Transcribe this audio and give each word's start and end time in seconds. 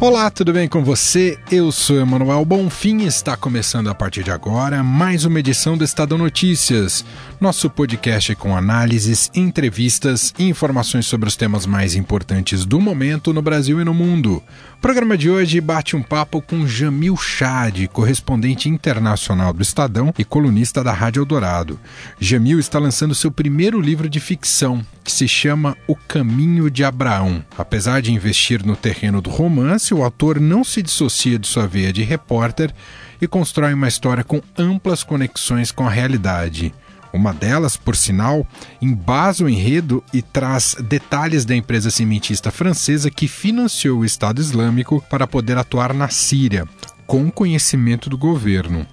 Olá, 0.00 0.28
tudo 0.28 0.52
bem 0.52 0.68
com 0.68 0.84
você? 0.84 1.38
Eu 1.50 1.72
sou 1.72 1.98
Emanuel 1.98 2.44
Bonfim 2.44 2.98
e 2.98 3.06
está 3.06 3.36
começando 3.36 3.88
a 3.88 3.94
partir 3.94 4.22
de 4.22 4.30
agora 4.30 4.82
mais 4.82 5.24
uma 5.24 5.38
edição 5.38 5.78
do 5.78 5.84
Estadão 5.84 6.18
Notícias, 6.18 7.04
nosso 7.40 7.70
podcast 7.70 8.34
com 8.34 8.56
análises, 8.56 9.30
entrevistas 9.34 10.34
e 10.38 10.48
informações 10.48 11.06
sobre 11.06 11.28
os 11.28 11.36
temas 11.36 11.64
mais 11.64 11.94
importantes 11.94 12.66
do 12.66 12.80
momento 12.80 13.32
no 13.32 13.40
Brasil 13.40 13.80
e 13.80 13.84
no 13.84 13.94
mundo. 13.94 14.42
O 14.76 14.80
programa 14.84 15.16
de 15.16 15.30
hoje 15.30 15.60
bate 15.62 15.96
um 15.96 16.02
papo 16.02 16.42
com 16.42 16.66
Jamil 16.66 17.16
Chad, 17.16 17.86
correspondente 17.88 18.68
internacional 18.68 19.52
do 19.52 19.62
Estadão 19.62 20.12
e 20.18 20.24
colunista 20.24 20.84
da 20.84 20.92
Rádio 20.92 21.22
Eldorado. 21.22 21.80
Jamil 22.20 22.58
está 22.58 22.78
lançando 22.78 23.14
seu 23.14 23.30
primeiro 23.30 23.80
livro 23.80 24.10
de 24.10 24.20
ficção, 24.20 24.84
que 25.02 25.10
se 25.10 25.26
chama 25.26 25.74
O 25.86 25.96
Caminho 25.96 26.70
de 26.70 26.84
Abraão. 26.84 27.42
Apesar 27.56 28.02
de 28.02 28.12
investir 28.12 28.64
no 28.64 28.76
terreno 28.76 29.22
do 29.22 29.30
romance, 29.30 29.93
o 29.94 30.02
autor 30.02 30.40
não 30.40 30.64
se 30.64 30.82
dissocia 30.82 31.38
de 31.38 31.46
sua 31.46 31.66
veia 31.66 31.92
de 31.92 32.02
repórter 32.02 32.74
e 33.20 33.26
constrói 33.26 33.72
uma 33.72 33.88
história 33.88 34.24
com 34.24 34.42
amplas 34.58 35.02
conexões 35.02 35.70
com 35.70 35.86
a 35.86 35.90
realidade. 35.90 36.74
Uma 37.12 37.32
delas, 37.32 37.76
por 37.76 37.94
sinal, 37.94 38.44
embasa 38.82 39.44
o 39.44 39.48
enredo 39.48 40.02
e 40.12 40.20
traz 40.20 40.74
detalhes 40.80 41.44
da 41.44 41.54
empresa 41.54 41.88
cimentista 41.88 42.50
francesa 42.50 43.08
que 43.08 43.28
financiou 43.28 44.00
o 44.00 44.04
Estado 44.04 44.40
Islâmico 44.40 45.00
para 45.08 45.26
poder 45.26 45.56
atuar 45.56 45.94
na 45.94 46.08
Síria, 46.08 46.66
com 47.06 47.30
conhecimento 47.30 48.10
do 48.10 48.18
governo. 48.18 48.84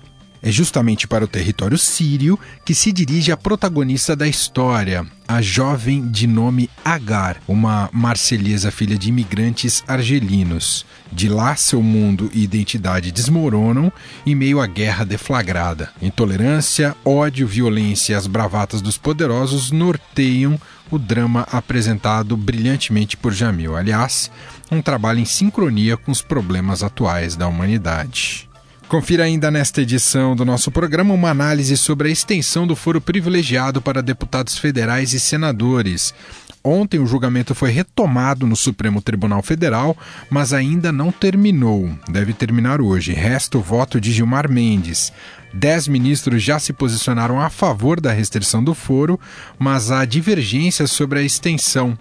É 0.43 0.51
justamente 0.51 1.07
para 1.07 1.23
o 1.23 1.27
território 1.27 1.77
sírio 1.77 2.37
que 2.65 2.73
se 2.73 2.91
dirige 2.91 3.31
a 3.31 3.37
protagonista 3.37 4.15
da 4.15 4.27
história, 4.27 5.05
a 5.27 5.39
jovem 5.39 6.09
de 6.09 6.25
nome 6.25 6.67
Agar, 6.83 7.37
uma 7.47 7.89
marcelhesa 7.93 8.71
filha 8.71 8.97
de 8.97 9.09
imigrantes 9.09 9.83
argelinos. 9.87 10.83
De 11.11 11.29
lá, 11.29 11.55
seu 11.55 11.83
mundo 11.83 12.31
e 12.33 12.43
identidade 12.43 13.11
desmoronam 13.11 13.91
em 14.25 14.33
meio 14.33 14.59
à 14.59 14.65
guerra 14.65 15.05
deflagrada. 15.05 15.91
Intolerância, 16.01 16.95
ódio, 17.05 17.47
violência 17.47 18.13
e 18.13 18.15
as 18.15 18.25
bravatas 18.25 18.81
dos 18.81 18.97
poderosos 18.97 19.71
norteiam 19.71 20.59
o 20.89 20.97
drama 20.97 21.47
apresentado 21.51 22.35
brilhantemente 22.35 23.15
por 23.15 23.31
Jamil. 23.31 23.75
Aliás, 23.75 24.31
um 24.71 24.81
trabalho 24.81 25.19
em 25.19 25.25
sincronia 25.25 25.95
com 25.95 26.11
os 26.11 26.21
problemas 26.21 26.81
atuais 26.81 27.35
da 27.35 27.47
humanidade. 27.47 28.50
Confira 28.91 29.23
ainda 29.23 29.49
nesta 29.49 29.81
edição 29.81 30.35
do 30.35 30.43
nosso 30.43 30.69
programa 30.69 31.13
uma 31.13 31.29
análise 31.29 31.77
sobre 31.77 32.09
a 32.09 32.11
extensão 32.11 32.67
do 32.67 32.75
foro 32.75 32.99
privilegiado 32.99 33.81
para 33.81 34.03
deputados 34.03 34.57
federais 34.57 35.13
e 35.13 35.19
senadores. 35.21 36.13
Ontem 36.61 36.99
o 36.99 37.07
julgamento 37.07 37.55
foi 37.55 37.71
retomado 37.71 38.45
no 38.45 38.53
Supremo 38.53 39.01
Tribunal 39.01 39.41
Federal, 39.41 39.95
mas 40.29 40.51
ainda 40.51 40.91
não 40.91 41.09
terminou. 41.09 41.89
Deve 42.09 42.33
terminar 42.33 42.81
hoje. 42.81 43.13
Resta 43.13 43.57
o 43.57 43.61
voto 43.61 43.99
de 44.01 44.11
Gilmar 44.11 44.51
Mendes. 44.51 45.13
Dez 45.53 45.87
ministros 45.87 46.43
já 46.43 46.59
se 46.59 46.73
posicionaram 46.73 47.39
a 47.39 47.49
favor 47.49 48.01
da 48.01 48.11
restrição 48.11 48.61
do 48.61 48.73
foro, 48.73 49.17
mas 49.57 49.89
há 49.89 50.03
divergências 50.03 50.91
sobre 50.91 51.19
a 51.19 51.23
extensão. 51.23 51.97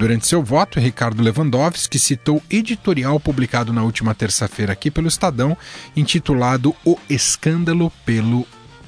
Durante 0.00 0.26
seu 0.26 0.42
voto, 0.42 0.80
Ricardo 0.80 1.22
Lewandowski 1.22 1.98
citou 1.98 2.42
editorial 2.50 3.20
publicado 3.20 3.70
na 3.70 3.84
última 3.84 4.14
terça-feira 4.14 4.72
aqui 4.72 4.90
pelo 4.90 5.08
Estadão, 5.08 5.54
intitulado 5.94 6.74
O 6.86 6.96
Escândalo 7.06 7.92
pelo 8.06 8.46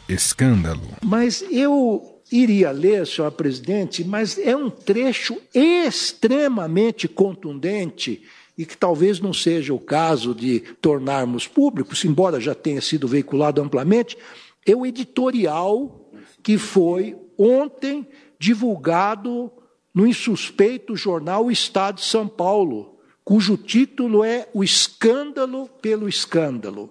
Escândalo. 0.09 0.81
Mas 1.05 1.45
eu 1.51 2.19
iria 2.33 2.71
ler, 2.71 3.07
senhor 3.07 3.31
presidente, 3.33 4.03
mas 4.03 4.39
é 4.39 4.57
um 4.57 4.71
trecho 4.71 5.37
extremamente 5.55 7.07
contundente 7.07 8.23
e 8.57 8.65
que 8.65 8.75
talvez 8.75 9.21
não 9.21 9.35
seja 9.35 9.75
o 9.75 9.79
caso 9.79 10.35
de 10.35 10.61
tornarmos 10.81 11.47
públicos, 11.47 12.03
embora 12.07 12.41
já 12.41 12.55
tenha 12.55 12.81
sido 12.81 13.07
veiculado 13.07 13.61
amplamente, 13.61 14.17
é 14.65 14.75
o 14.75 14.87
editorial 14.87 16.11
que 16.43 16.57
foi 16.57 17.15
ontem 17.37 18.09
divulgado 18.39 19.53
no 19.95 20.07
insuspeito 20.07 20.97
jornal 20.97 21.51
Estado 21.51 21.97
de 21.97 22.05
São 22.05 22.27
Paulo, 22.27 22.99
cujo 23.25 23.57
título 23.57 24.25
é 24.25 24.49
O 24.53 24.65
Escândalo 24.65 25.69
pelo 25.81 26.09
Escândalo. 26.09 26.91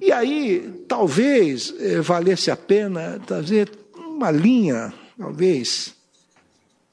E 0.00 0.10
aí, 0.10 0.84
talvez 0.88 1.72
eh, 1.78 2.00
valesse 2.00 2.50
a 2.50 2.56
pena 2.56 3.20
trazer 3.24 3.70
uma 3.94 4.30
linha, 4.30 4.92
talvez, 5.16 5.94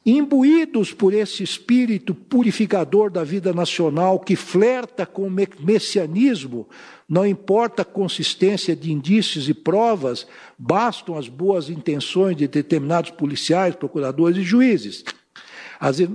imbuídos 0.06 0.94
por 0.94 1.14
esse 1.14 1.44
espírito 1.44 2.16
purificador 2.16 3.12
da 3.12 3.24
vida 3.24 3.54
nacional 3.54 4.20
que 4.20 4.36
flerta 4.36 5.06
com 5.06 5.28
o 5.28 5.32
messianismo, 5.32 6.68
não 7.08 7.26
importa 7.26 7.82
a 7.82 7.86
consistência 7.86 8.76
de 8.76 8.92
indícios 8.92 9.50
e 9.50 9.54
provas, 9.54 10.26
bastam 10.58 11.18
as 11.18 11.28
boas 11.28 11.70
intenções 11.70 12.38
de 12.38 12.48
determinados 12.48 13.12
policiais, 13.12 13.76
procuradores 13.76 14.38
e 14.38 14.44
juízes. 14.44 15.04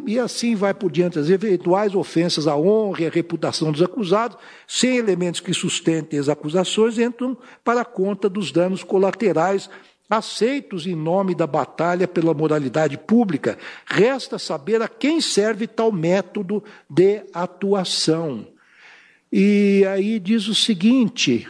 e 0.06 0.18
assim 0.18 0.54
vai 0.54 0.72
por 0.72 0.90
diante. 0.90 1.18
As 1.18 1.28
eventuais 1.28 1.94
ofensas 1.94 2.46
à 2.46 2.56
honra 2.56 3.02
e 3.02 3.06
à 3.06 3.10
reputação 3.10 3.70
dos 3.70 3.82
acusados, 3.82 4.38
sem 4.66 4.96
elementos 4.96 5.40
que 5.40 5.52
sustentem 5.52 6.18
as 6.18 6.28
acusações, 6.28 6.98
entram 6.98 7.36
para 7.62 7.82
a 7.82 7.84
conta 7.84 8.28
dos 8.28 8.50
danos 8.50 8.82
colaterais 8.82 9.68
aceitos 10.16 10.86
em 10.86 10.94
nome 10.94 11.34
da 11.34 11.46
batalha 11.46 12.08
pela 12.08 12.34
moralidade 12.34 12.96
pública. 12.98 13.58
Resta 13.86 14.38
saber 14.38 14.82
a 14.82 14.88
quem 14.88 15.20
serve 15.20 15.66
tal 15.66 15.92
método 15.92 16.62
de 16.88 17.22
atuação. 17.32 18.46
E 19.32 19.84
aí 19.88 20.18
diz 20.18 20.48
o 20.48 20.54
seguinte: 20.54 21.48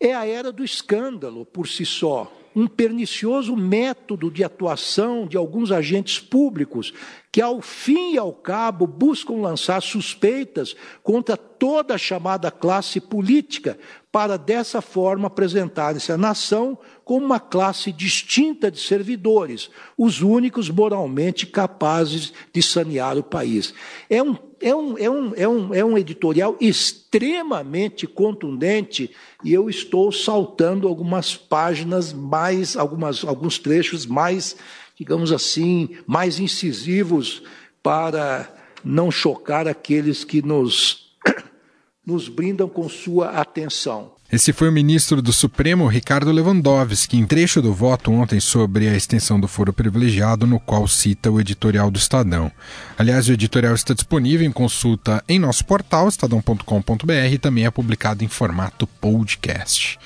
é 0.00 0.14
a 0.14 0.26
era 0.26 0.50
do 0.50 0.64
escândalo 0.64 1.46
por 1.46 1.68
si 1.68 1.86
só, 1.86 2.30
um 2.54 2.66
pernicioso 2.66 3.56
método 3.56 4.30
de 4.30 4.44
atuação 4.44 5.26
de 5.26 5.36
alguns 5.36 5.72
agentes 5.72 6.18
públicos 6.18 6.92
que, 7.30 7.40
ao 7.40 7.62
fim 7.62 8.12
e 8.12 8.18
ao 8.18 8.32
cabo, 8.32 8.86
buscam 8.86 9.34
lançar 9.34 9.80
suspeitas 9.80 10.76
contra 11.02 11.36
toda 11.36 11.94
a 11.94 11.98
chamada 11.98 12.50
classe 12.50 13.00
política, 13.00 13.78
para 14.10 14.36
dessa 14.36 14.82
forma 14.82 15.28
apresentarem-se 15.28 16.12
à 16.12 16.18
nação 16.18 16.78
como 17.02 17.24
uma 17.24 17.40
classe 17.40 17.90
distinta 17.90 18.70
de 18.70 18.78
servidores, 18.78 19.70
os 19.96 20.20
únicos 20.20 20.68
moralmente 20.68 21.46
capazes 21.46 22.32
de 22.52 22.62
sanear 22.62 23.16
o 23.16 23.22
país. 23.22 23.72
É 24.10 24.22
um, 24.22 24.36
é 24.62 24.74
um, 24.74 24.96
é 24.96 25.10
um, 25.10 25.34
é 25.34 25.48
um, 25.48 25.74
é 25.74 25.84
um 25.84 25.98
editorial 25.98 26.56
extremamente 26.60 28.06
contundente 28.06 29.10
e 29.44 29.52
eu 29.52 29.68
estou 29.68 30.12
saltando 30.12 30.86
algumas 30.86 31.36
páginas 31.36 32.12
mais, 32.12 32.76
algumas, 32.76 33.24
alguns 33.24 33.58
trechos 33.58 34.06
mais, 34.06 34.56
digamos 34.96 35.32
assim, 35.32 35.90
mais 36.06 36.38
incisivos 36.38 37.42
para 37.82 38.48
não 38.84 39.10
chocar 39.10 39.66
aqueles 39.66 40.24
que 40.24 40.40
nos, 40.40 41.12
nos 42.06 42.28
brindam 42.28 42.68
com 42.68 42.88
sua 42.88 43.30
atenção. 43.30 44.12
Esse 44.32 44.50
foi 44.50 44.70
o 44.70 44.72
ministro 44.72 45.20
do 45.20 45.30
Supremo, 45.30 45.86
Ricardo 45.86 46.32
Lewandowski, 46.32 47.18
em 47.18 47.26
trecho 47.26 47.60
do 47.60 47.74
voto 47.74 48.10
ontem 48.10 48.40
sobre 48.40 48.88
a 48.88 48.96
extensão 48.96 49.38
do 49.38 49.46
foro 49.46 49.74
privilegiado, 49.74 50.46
no 50.46 50.58
qual 50.58 50.88
cita 50.88 51.30
o 51.30 51.38
editorial 51.38 51.90
do 51.90 51.98
Estadão. 51.98 52.50
Aliás, 52.96 53.28
o 53.28 53.32
editorial 53.34 53.74
está 53.74 53.92
disponível 53.92 54.46
em 54.46 54.50
consulta 54.50 55.22
em 55.28 55.38
nosso 55.38 55.66
portal, 55.66 56.08
estadão.com.br, 56.08 57.12
e 57.30 57.36
também 57.36 57.66
é 57.66 57.70
publicado 57.70 58.24
em 58.24 58.28
formato 58.28 58.86
podcast. 58.86 59.98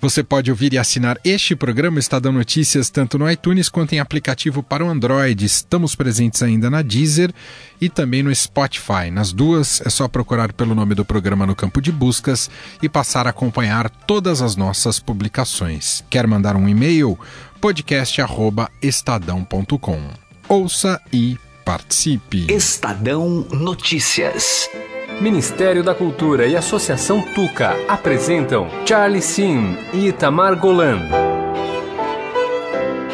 Você 0.00 0.22
pode 0.22 0.50
ouvir 0.50 0.72
e 0.72 0.78
assinar 0.78 1.18
este 1.24 1.56
programa 1.56 1.98
Estadão 1.98 2.32
Notícias 2.32 2.88
tanto 2.88 3.18
no 3.18 3.28
iTunes 3.30 3.68
quanto 3.68 3.94
em 3.94 3.98
aplicativo 3.98 4.62
para 4.62 4.84
o 4.84 4.88
Android. 4.88 5.44
Estamos 5.44 5.96
presentes 5.96 6.42
ainda 6.42 6.70
na 6.70 6.82
Deezer 6.82 7.32
e 7.80 7.88
também 7.88 8.22
no 8.22 8.32
Spotify. 8.34 9.10
Nas 9.10 9.32
duas 9.32 9.80
é 9.84 9.90
só 9.90 10.06
procurar 10.06 10.52
pelo 10.52 10.74
nome 10.74 10.94
do 10.94 11.04
programa 11.04 11.46
no 11.46 11.56
campo 11.56 11.80
de 11.80 11.90
buscas 11.90 12.48
e 12.80 12.88
passar 12.88 13.26
a 13.26 13.30
acompanhar 13.30 13.90
todas 13.90 14.40
as 14.40 14.54
nossas 14.54 15.00
publicações. 15.00 16.04
Quer 16.08 16.24
mandar 16.26 16.54
um 16.54 16.68
e-mail? 16.68 17.18
podcast@estadão.com. 17.60 20.00
Ouça 20.48 21.00
e 21.12 21.36
participe. 21.64 22.46
Estadão 22.52 23.46
Notícias. 23.50 24.70
Ministério 25.20 25.82
da 25.82 25.96
Cultura 25.96 26.46
e 26.46 26.54
Associação 26.54 27.20
Tuca 27.34 27.74
apresentam 27.88 28.68
Charlie 28.86 29.20
Sim 29.20 29.76
e 29.92 30.06
Itamar 30.06 30.56
Golan. 30.56 31.27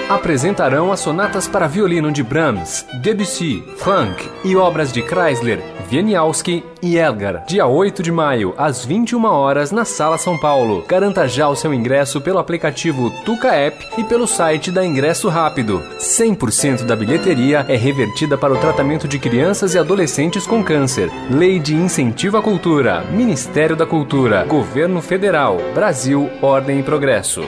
Apresentarão 0.09 0.93
as 0.93 1.01
sonatas 1.01 1.49
para 1.49 1.67
violino 1.67 2.13
de 2.13 2.23
Brahms, 2.23 2.87
Debussy, 3.01 3.65
Franck 3.79 4.29
e 4.45 4.57
obras 4.57 4.93
de 4.93 5.03
Chrysler, 5.03 5.61
Wieniawski 5.91 6.65
e 6.83 6.97
Elgar. 6.97 7.45
Dia 7.47 7.67
8 7.67 8.03
de 8.03 8.11
maio, 8.11 8.55
às 8.57 8.85
21 8.85 9.25
horas, 9.25 9.71
na 9.71 9.85
Sala 9.85 10.19
São 10.19 10.39
Paulo. 10.39 10.85
Garanta 10.89 11.27
já 11.29 11.49
o 11.49 11.57
seu 11.57 11.73
ingresso 11.73 12.21
pelo 12.21 12.39
aplicativo 12.39 13.11
Tuca 13.25 13.55
App 13.55 13.87
e 13.99 14.05
pelo 14.05 14.27
site 14.27 14.71
da 14.71 14.85
Ingresso 14.85 15.29
Rápido. 15.29 15.83
100% 15.99 16.85
da 16.85 16.97
bilheteria 16.97 17.65
é 17.69 17.77
revertida 17.77 18.37
para 18.37 18.53
o 18.53 18.59
tratamento 18.59 19.07
de 19.07 19.19
crianças 19.19 19.75
e 19.75 19.79
adolescentes 19.79 20.47
com 20.47 20.63
câncer. 20.63 21.11
Lei 21.31 21.59
de 21.59 21.75
Incentivo 21.75 22.37
à 22.37 22.43
Cultura, 22.43 23.03
Ministério 23.11 23.77
da 23.77 23.87
Cultura, 23.87 24.45
Governo 24.45 25.01
Federal, 25.01 25.59
Brasil, 25.75 26.31
Ordem 26.43 26.81
e 26.81 26.83
Progresso. 26.83 27.43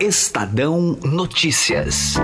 Estadão 0.00 0.98
Notícias. 1.02 2.16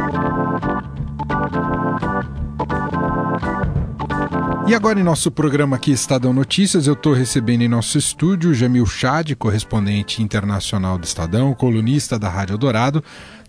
E 4.69 4.74
agora 4.74 5.00
em 5.00 5.02
nosso 5.02 5.30
programa 5.30 5.76
aqui 5.76 5.90
Estadão 5.90 6.34
Notícias, 6.34 6.86
eu 6.86 6.92
estou 6.92 7.14
recebendo 7.14 7.62
em 7.62 7.69
nosso 7.69 7.96
estúdio 7.96 8.52
Jamil 8.52 8.84
Chad, 8.84 9.34
correspondente 9.36 10.22
internacional 10.22 10.98
do 10.98 11.04
Estadão, 11.04 11.54
colunista 11.54 12.19
da 12.19 12.28
Rádio 12.28 12.58
Dourado, 12.58 13.02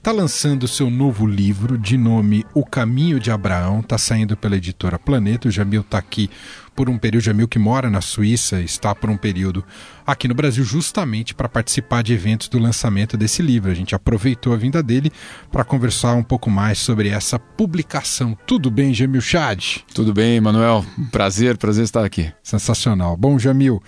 está 0.03 0.11
lançando 0.11 0.67
seu 0.67 0.89
novo 0.89 1.25
livro 1.25 1.77
de 1.77 1.95
nome 1.95 2.45
O 2.53 2.65
Caminho 2.65 3.21
de 3.21 3.31
Abraão, 3.31 3.79
está 3.79 3.97
saindo 3.97 4.35
pela 4.35 4.57
editora 4.57 4.99
Planeta. 4.99 5.47
O 5.47 5.51
Jamil 5.51 5.79
está 5.79 5.97
aqui 5.97 6.29
por 6.75 6.89
um 6.89 6.97
período, 6.97 7.23
Jamil 7.23 7.47
que 7.47 7.57
mora 7.57 7.89
na 7.89 8.01
Suíça, 8.01 8.59
está 8.59 8.93
por 8.93 9.09
um 9.09 9.15
período 9.15 9.63
aqui 10.05 10.27
no 10.27 10.35
Brasil 10.35 10.61
justamente 10.65 11.33
para 11.33 11.47
participar 11.47 12.03
de 12.03 12.11
eventos 12.11 12.49
do 12.49 12.59
lançamento 12.59 13.15
desse 13.15 13.41
livro. 13.41 13.71
A 13.71 13.73
gente 13.73 13.95
aproveitou 13.95 14.51
a 14.51 14.57
vinda 14.57 14.83
dele 14.83 15.09
para 15.49 15.63
conversar 15.63 16.15
um 16.15 16.23
pouco 16.23 16.49
mais 16.49 16.79
sobre 16.79 17.07
essa 17.07 17.39
publicação. 17.39 18.37
Tudo 18.45 18.69
bem, 18.69 18.93
Jamil 18.93 19.21
Chad? 19.21 19.77
Tudo 19.93 20.13
bem, 20.13 20.41
Manuel. 20.41 20.85
Prazer, 21.13 21.55
prazer 21.55 21.85
estar 21.85 22.03
aqui. 22.03 22.29
Sensacional. 22.43 23.15
Bom, 23.15 23.39
Jamil, 23.39 23.81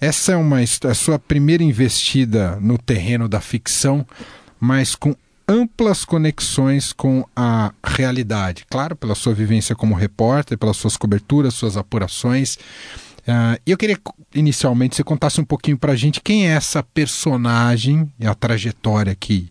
essa 0.00 0.32
é 0.32 0.36
uma 0.36 0.62
é 0.62 0.64
a 0.64 0.94
sua 0.94 1.18
primeira 1.18 1.62
investida 1.62 2.56
no 2.58 2.78
terreno 2.78 3.28
da 3.28 3.42
ficção, 3.42 4.06
mas 4.58 4.94
com 4.94 5.14
amplas 5.48 6.04
conexões 6.04 6.92
com 6.92 7.24
a 7.34 7.72
realidade. 7.82 8.66
Claro, 8.68 8.94
pela 8.94 9.14
sua 9.14 9.32
vivência 9.32 9.74
como 9.74 9.94
repórter, 9.94 10.58
pelas 10.58 10.76
suas 10.76 10.96
coberturas, 10.96 11.54
suas 11.54 11.76
apurações. 11.76 12.56
Uh, 13.26 13.60
eu 13.66 13.76
queria 13.76 13.98
inicialmente 14.34 14.96
você 14.96 15.04
contasse 15.04 15.40
um 15.40 15.44
pouquinho 15.44 15.78
para 15.78 15.92
a 15.92 15.96
gente 15.96 16.20
quem 16.20 16.48
é 16.48 16.52
essa 16.52 16.82
personagem 16.82 18.10
e 18.18 18.26
a 18.26 18.34
trajetória 18.34 19.14
que 19.14 19.50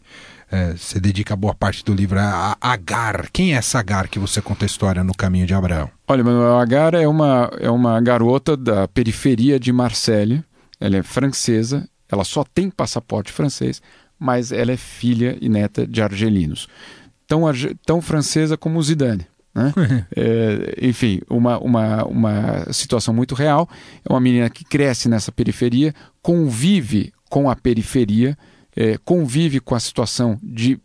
uh, 0.52 0.78
você 0.78 1.00
dedica 1.00 1.36
boa 1.36 1.54
parte 1.54 1.84
do 1.84 1.94
livro 1.94 2.20
a, 2.20 2.58
Agar. 2.62 3.30
Quem 3.32 3.54
é 3.54 3.58
essa 3.58 3.80
Agar 3.80 4.08
que 4.08 4.20
você 4.20 4.42
conta 4.42 4.66
a 4.66 4.68
história 4.68 5.04
no 5.04 5.14
Caminho 5.16 5.46
de 5.48 5.54
Abraão? 5.54 5.90
Olha, 6.08 6.24
Manuel, 6.24 6.60
Agar 6.60 6.94
é 6.94 7.08
uma, 7.08 7.52
é 7.60 7.70
uma 7.70 8.00
garota 8.02 8.56
da 8.56 8.88
periferia 8.88 9.60
de 9.60 9.72
Marselha. 9.72 10.44
Ela 10.80 10.98
é 10.98 11.04
francesa, 11.04 11.90
ela 12.12 12.24
só 12.24 12.44
tem 12.44 12.70
passaporte 12.70 13.32
francês, 13.32 13.82
mas 14.20 14.52
ela 14.52 14.72
é 14.72 14.78
filha 14.78 15.38
e 15.40 15.50
neta 15.50 15.86
de 15.86 16.02
argelinos. 16.02 16.68
Tão, 17.28 17.42
tão 17.86 18.02
francesa 18.02 18.58
como 18.58 18.82
Zidane. 18.82 19.28
Né? 19.54 19.74
é, 20.16 20.78
enfim, 20.82 21.22
uma, 21.30 21.58
uma, 21.60 22.06
uma 22.06 22.74
situação 22.74 23.14
muito 23.14 23.34
real. 23.34 23.68
É 24.08 24.12
uma 24.12 24.20
menina 24.20 24.50
que 24.50 24.64
cresce 24.64 25.10
nessa 25.10 25.32
periferia, 25.32 25.94
convive 26.22 27.12
com 27.30 27.50
a 27.50 27.56
periferia, 27.56 28.38
é, 28.76 28.98
convive 29.04 29.60
com 29.60 29.76
a 29.76 29.80
situação 29.80 30.40
de 30.42 30.80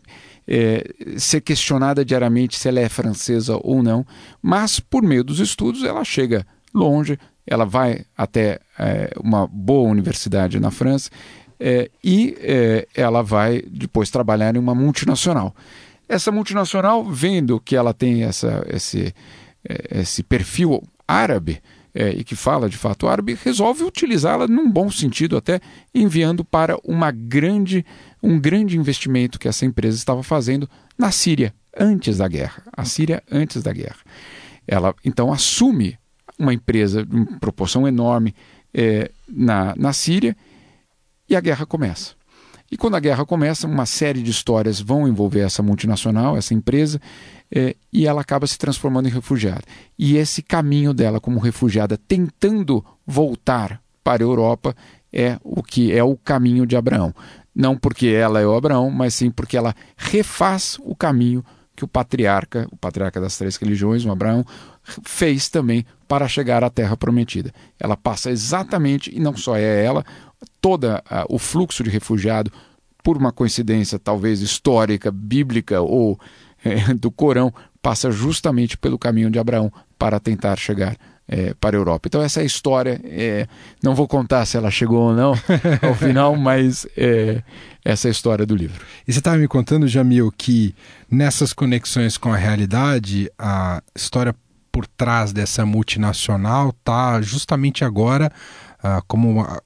é, 0.49 0.85
ser 1.19 1.41
questionada 1.41 2.05
diariamente 2.05 2.59
se 2.59 2.69
ela 2.69 2.81
é 2.81 2.89
francesa 2.89 3.59
ou 3.63 3.83
não, 3.83 4.05
mas 4.41 4.81
por 4.81 5.03
meio 5.03 5.23
dos 5.23 5.39
estudos 5.39 5.85
ela 5.85 6.03
chega 6.05 6.47
longe, 6.75 7.19
ela 7.47 7.65
vai 7.65 8.05
até 8.17 8.61
é, 8.79 9.13
uma 9.23 9.47
boa 9.47 9.89
universidade 9.89 10.59
na 10.59 10.71
França 10.71 11.11
é, 11.65 11.89
e 12.03 12.37
é, 12.41 12.89
ela 12.93 13.23
vai 13.23 13.63
depois 13.63 14.11
trabalhar 14.11 14.57
em 14.57 14.59
uma 14.59 14.75
multinacional. 14.75 15.55
Essa 16.09 16.33
multinacional, 16.33 17.05
vendo 17.05 17.61
que 17.61 17.77
ela 17.77 17.95
tem 17.95 18.25
essa, 18.25 18.67
esse, 18.69 19.15
é, 19.69 20.01
esse 20.01 20.25
perfil 20.25 20.83
árabe, 21.07 21.63
é, 21.95 22.11
e 22.11 22.25
que 22.25 22.35
fala 22.35 22.69
de 22.69 22.77
fato 22.77 23.07
árabe, 23.07 23.39
resolve 23.45 23.85
utilizá-la 23.85 24.49
num 24.49 24.69
bom 24.69 24.91
sentido, 24.91 25.37
até 25.37 25.61
enviando 25.95 26.45
para 26.45 26.77
uma 26.83 27.13
grande, 27.13 27.87
um 28.21 28.41
grande 28.41 28.77
investimento 28.77 29.39
que 29.39 29.47
essa 29.47 29.65
empresa 29.65 29.97
estava 29.97 30.23
fazendo 30.25 30.69
na 30.99 31.13
Síria, 31.13 31.55
antes 31.79 32.19
da 32.19 32.27
guerra. 32.27 32.65
A 32.77 32.85
Síria 32.85 33.23
antes 33.31 33.63
da 33.63 33.73
guerra. 33.73 33.99
Ela 34.67 34.93
então 35.05 35.33
assume 35.33 35.97
uma 36.37 36.53
empresa 36.53 37.07
de 37.07 37.25
proporção 37.39 37.87
enorme 37.87 38.35
é, 38.75 39.13
na, 39.29 39.77
na 39.77 39.93
Síria 39.93 40.37
e 41.33 41.37
a 41.37 41.41
guerra 41.41 41.67
começa. 41.67 42.13
E 42.71 42.77
quando 42.77 42.95
a 42.95 43.01
guerra 43.01 43.27
começa, 43.27 43.67
uma 43.67 43.85
série 43.85 44.23
de 44.23 44.31
histórias 44.31 44.81
vão 44.81 45.07
envolver 45.07 45.41
essa 45.41 45.63
multinacional, 45.63 46.37
essa 46.37 46.55
empresa, 46.55 47.01
é, 47.55 47.77
e 47.93 48.07
ela 48.07 48.23
acaba 48.23 48.47
se 48.47 48.57
transformando 48.57 49.09
em 49.09 49.13
refugiada. 49.13 49.63
E 49.99 50.17
esse 50.17 50.43
caminho 50.43 50.95
dela 50.95 51.21
como 51.21 51.39
refugiada, 51.39 51.99
tentando 51.99 52.85
voltar 53.07 53.81
para 54.03 54.23
a 54.23 54.27
Europa, 54.27 54.75
é 55.13 55.39
o 55.45 55.63
que 55.63 55.93
é 55.93 56.03
o 56.03 56.17
caminho 56.17 56.67
de 56.67 56.77
Abraão. 56.77 57.15
Não 57.55 57.77
porque 57.77 58.07
ela 58.07 58.41
é 58.41 58.47
o 58.47 58.55
Abraão, 58.55 58.91
mas 58.91 59.15
sim 59.15 59.31
porque 59.31 59.57
ela 59.57 59.75
refaz 59.97 60.79
o 60.81 60.97
caminho 60.97 61.45
que 61.77 61.85
o 61.85 61.89
patriarca, 61.89 62.67
o 62.71 62.77
patriarca 62.77 63.21
das 63.21 63.37
três 63.37 63.57
religiões, 63.57 64.05
o 64.05 64.11
Abraão, 64.11 64.45
fez 65.05 65.49
também 65.49 65.85
para 66.09 66.29
chegar 66.29 66.63
à 66.65 66.71
terra 66.71 66.97
prometida. 66.97 67.53
Ela 67.79 67.97
passa 67.97 68.31
exatamente, 68.31 69.15
e 69.15 69.21
não 69.21 69.37
só 69.37 69.57
é 69.57 69.85
ela, 69.85 70.05
todo 70.61 70.89
o 71.29 71.39
fluxo 71.39 71.83
de 71.83 71.91
refugiado, 71.91 72.53
por 73.03 73.17
uma 73.17 73.33
coincidência 73.33 73.99
talvez 73.99 74.41
histórica, 74.41 75.11
bíblica 75.11 75.81
ou 75.81 76.19
é, 76.65 76.95
do 76.95 77.11
Corão, 77.11 77.53
passa 77.81 78.11
justamente 78.11 78.79
pelo 78.79 78.99
caminho 78.99 79.31
de 79.31 79.39
Abraão 79.39 79.73
para 79.99 80.21
tentar 80.21 80.57
chegar 80.57 80.97
é, 81.27 81.55
para 81.55 81.77
a 81.77 81.79
Europa. 81.79 82.09
Então 82.09 82.23
essa 82.23 82.41
é 82.41 82.43
a 82.43 82.47
história. 82.47 83.01
É, 83.05 83.47
não 83.83 83.95
vou 83.95 84.07
contar 84.07 84.45
se 84.47 84.57
ela 84.57 84.71
chegou 84.71 85.09
ou 85.09 85.15
não 85.15 85.35
ao 85.83 85.95
final, 85.95 86.37
mas 86.37 86.87
é, 86.97 87.43
essa 87.85 88.09
é 88.09 88.11
a 88.11 88.13
história 88.13 88.47
do 88.47 88.55
livro. 88.55 88.85
E 89.07 89.13
você 89.13 89.19
estava 89.19 89.37
me 89.37 89.49
contando, 89.49 89.89
Jamil, 89.89 90.33
que 90.37 90.75
nessas 91.11 91.53
conexões 91.53 92.17
com 92.17 92.33
a 92.33 92.37
realidade, 92.37 93.31
a 93.39 93.83
história 93.95 94.35
por 94.71 94.87
trás 94.87 95.33
dessa 95.33 95.67
multinacional 95.67 96.71
está 96.71 97.21
justamente 97.21 97.85
agora 97.85 98.33
uh, 98.79 99.03
como 99.07 99.31
uma, 99.31 99.61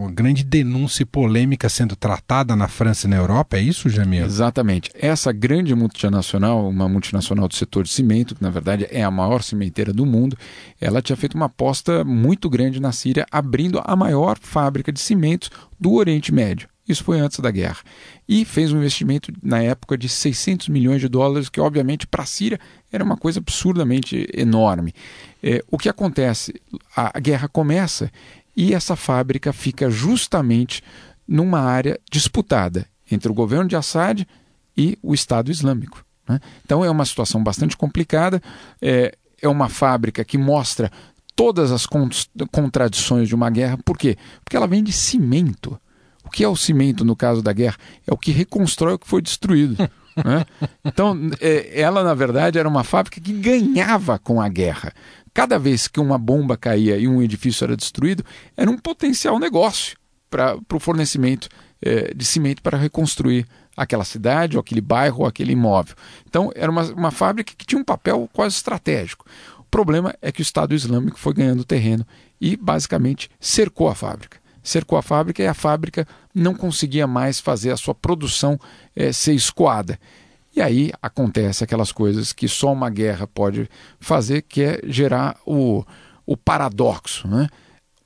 uma 0.00 0.10
grande 0.10 0.44
denúncia 0.44 1.02
e 1.02 1.06
polêmica 1.06 1.68
sendo 1.68 1.94
tratada 1.94 2.54
na 2.56 2.68
França 2.68 3.06
e 3.06 3.10
na 3.10 3.16
Europa, 3.16 3.56
é 3.56 3.60
isso, 3.60 3.88
Jamil? 3.88 4.24
Exatamente. 4.24 4.90
Essa 4.94 5.32
grande 5.32 5.74
multinacional, 5.74 6.68
uma 6.68 6.88
multinacional 6.88 7.48
do 7.48 7.54
setor 7.54 7.84
de 7.84 7.90
cimento, 7.90 8.34
que 8.34 8.42
na 8.42 8.50
verdade 8.50 8.86
é 8.90 9.02
a 9.02 9.10
maior 9.10 9.42
cimenteira 9.42 9.92
do 9.92 10.06
mundo, 10.06 10.36
ela 10.80 11.02
tinha 11.02 11.16
feito 11.16 11.34
uma 11.34 11.46
aposta 11.46 12.04
muito 12.04 12.48
grande 12.48 12.80
na 12.80 12.92
Síria, 12.92 13.26
abrindo 13.30 13.80
a 13.84 13.94
maior 13.94 14.38
fábrica 14.40 14.92
de 14.92 15.00
cimentos 15.00 15.50
do 15.78 15.92
Oriente 15.92 16.32
Médio. 16.32 16.71
Isso 16.88 17.04
foi 17.04 17.20
antes 17.20 17.38
da 17.38 17.50
guerra. 17.50 17.78
E 18.28 18.44
fez 18.44 18.72
um 18.72 18.78
investimento 18.78 19.32
na 19.42 19.62
época 19.62 19.96
de 19.96 20.08
600 20.08 20.68
milhões 20.68 21.00
de 21.00 21.08
dólares, 21.08 21.48
que 21.48 21.60
obviamente 21.60 22.06
para 22.06 22.24
a 22.24 22.26
Síria 22.26 22.58
era 22.90 23.04
uma 23.04 23.16
coisa 23.16 23.38
absurdamente 23.38 24.28
enorme. 24.34 24.92
É, 25.42 25.62
o 25.70 25.78
que 25.78 25.88
acontece? 25.88 26.54
A, 26.94 27.18
guerra 27.20 27.48
começa 27.48 28.10
e 28.56 28.74
essa 28.74 28.96
fábrica 28.96 29.52
fica 29.52 29.88
justamente 29.90 30.82
numa 31.26 31.60
área 31.60 31.98
disputada 32.10 32.86
entre 33.10 33.30
o 33.30 33.34
governo 33.34 33.68
de 33.68 33.76
Assad 33.76 34.26
e 34.76 34.98
o 35.02 35.14
Estado 35.14 35.50
Islâmico. 35.50 36.04
Né? 36.28 36.40
Então 36.64 36.84
é 36.84 36.90
uma 36.90 37.04
situação 37.04 37.42
bastante 37.42 37.76
complicada, 37.76 38.42
é, 38.80 39.16
é 39.40 39.48
uma 39.48 39.68
fábrica 39.68 40.24
que 40.24 40.36
mostra 40.36 40.90
todas 41.34 41.70
as 41.72 41.86
contradições 42.50 43.28
de 43.28 43.34
uma 43.34 43.50
guerra. 43.50 43.78
Por 43.84 43.96
quê? 43.96 44.16
Porque 44.44 44.56
ela 44.56 44.66
vende 44.66 44.92
cimento. 44.92 45.78
O 46.24 46.30
que 46.30 46.44
é 46.44 46.48
o 46.48 46.56
cimento 46.56 47.04
no 47.04 47.16
caso 47.16 47.42
da 47.42 47.52
guerra? 47.52 47.76
É 48.06 48.12
o 48.12 48.16
que 48.16 48.30
reconstrói 48.30 48.94
o 48.94 48.98
que 48.98 49.08
foi 49.08 49.20
destruído. 49.20 49.76
né? 50.24 50.44
Então, 50.84 51.18
é, 51.40 51.80
ela, 51.80 52.02
na 52.02 52.14
verdade, 52.14 52.58
era 52.58 52.68
uma 52.68 52.84
fábrica 52.84 53.20
que 53.20 53.32
ganhava 53.32 54.18
com 54.18 54.40
a 54.40 54.48
guerra 54.48 54.92
cada 55.34 55.58
vez 55.58 55.88
que 55.88 56.00
uma 56.00 56.18
bomba 56.18 56.56
caía 56.56 56.96
e 56.96 57.08
um 57.08 57.22
edifício 57.22 57.64
era 57.64 57.76
destruído, 57.76 58.24
era 58.56 58.70
um 58.70 58.76
potencial 58.76 59.38
negócio 59.38 59.96
para 60.28 60.58
o 60.72 60.80
fornecimento 60.80 61.48
eh, 61.80 62.12
de 62.14 62.24
cimento 62.24 62.62
para 62.62 62.78
reconstruir 62.78 63.46
aquela 63.76 64.04
cidade, 64.04 64.56
ou 64.56 64.60
aquele 64.60 64.80
bairro, 64.80 65.20
ou 65.20 65.26
aquele 65.26 65.52
imóvel. 65.52 65.94
Então, 66.28 66.50
era 66.54 66.70
uma, 66.70 66.82
uma 66.92 67.10
fábrica 67.10 67.54
que 67.56 67.66
tinha 67.66 67.80
um 67.80 67.84
papel 67.84 68.28
quase 68.32 68.56
estratégico. 68.56 69.24
O 69.58 69.64
problema 69.64 70.14
é 70.20 70.30
que 70.30 70.40
o 70.40 70.42
Estado 70.42 70.74
Islâmico 70.74 71.18
foi 71.18 71.32
ganhando 71.32 71.64
terreno 71.64 72.06
e, 72.38 72.56
basicamente, 72.56 73.30
cercou 73.40 73.88
a 73.88 73.94
fábrica. 73.94 74.41
Cercou 74.62 74.98
a 74.98 75.02
fábrica 75.02 75.42
e 75.42 75.46
a 75.46 75.54
fábrica 75.54 76.06
não 76.34 76.54
conseguia 76.54 77.06
mais 77.06 77.40
fazer 77.40 77.70
a 77.70 77.76
sua 77.76 77.94
produção 77.94 78.58
é, 78.94 79.12
ser 79.12 79.34
escoada. 79.34 79.98
E 80.54 80.60
aí 80.60 80.92
acontece 81.00 81.64
aquelas 81.64 81.90
coisas 81.90 82.32
que 82.32 82.46
só 82.46 82.72
uma 82.72 82.90
guerra 82.90 83.26
pode 83.26 83.68
fazer, 83.98 84.42
que 84.42 84.62
é 84.62 84.80
gerar 84.84 85.36
o, 85.46 85.84
o 86.26 86.36
paradoxo. 86.36 87.26
Né? 87.26 87.48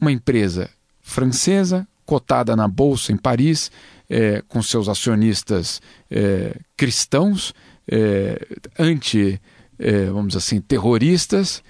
Uma 0.01 0.13
empresa 0.13 0.71
francesa, 1.03 1.87
cotada 2.05 2.55
na 2.55 2.69
Bolsa 2.69 3.13
em 3.13 3.17
Paris, 3.17 3.71
é, 4.09 4.43
com 4.49 4.63
seus 4.63 4.89
acionistas 4.89 5.83
é, 6.09 6.57
cristãos, 6.77 7.53
é, 7.89 8.41
anti, 8.79 9.41
vamos 10.11 10.35
assim, 10.35 10.61
terroristas, 10.61 11.63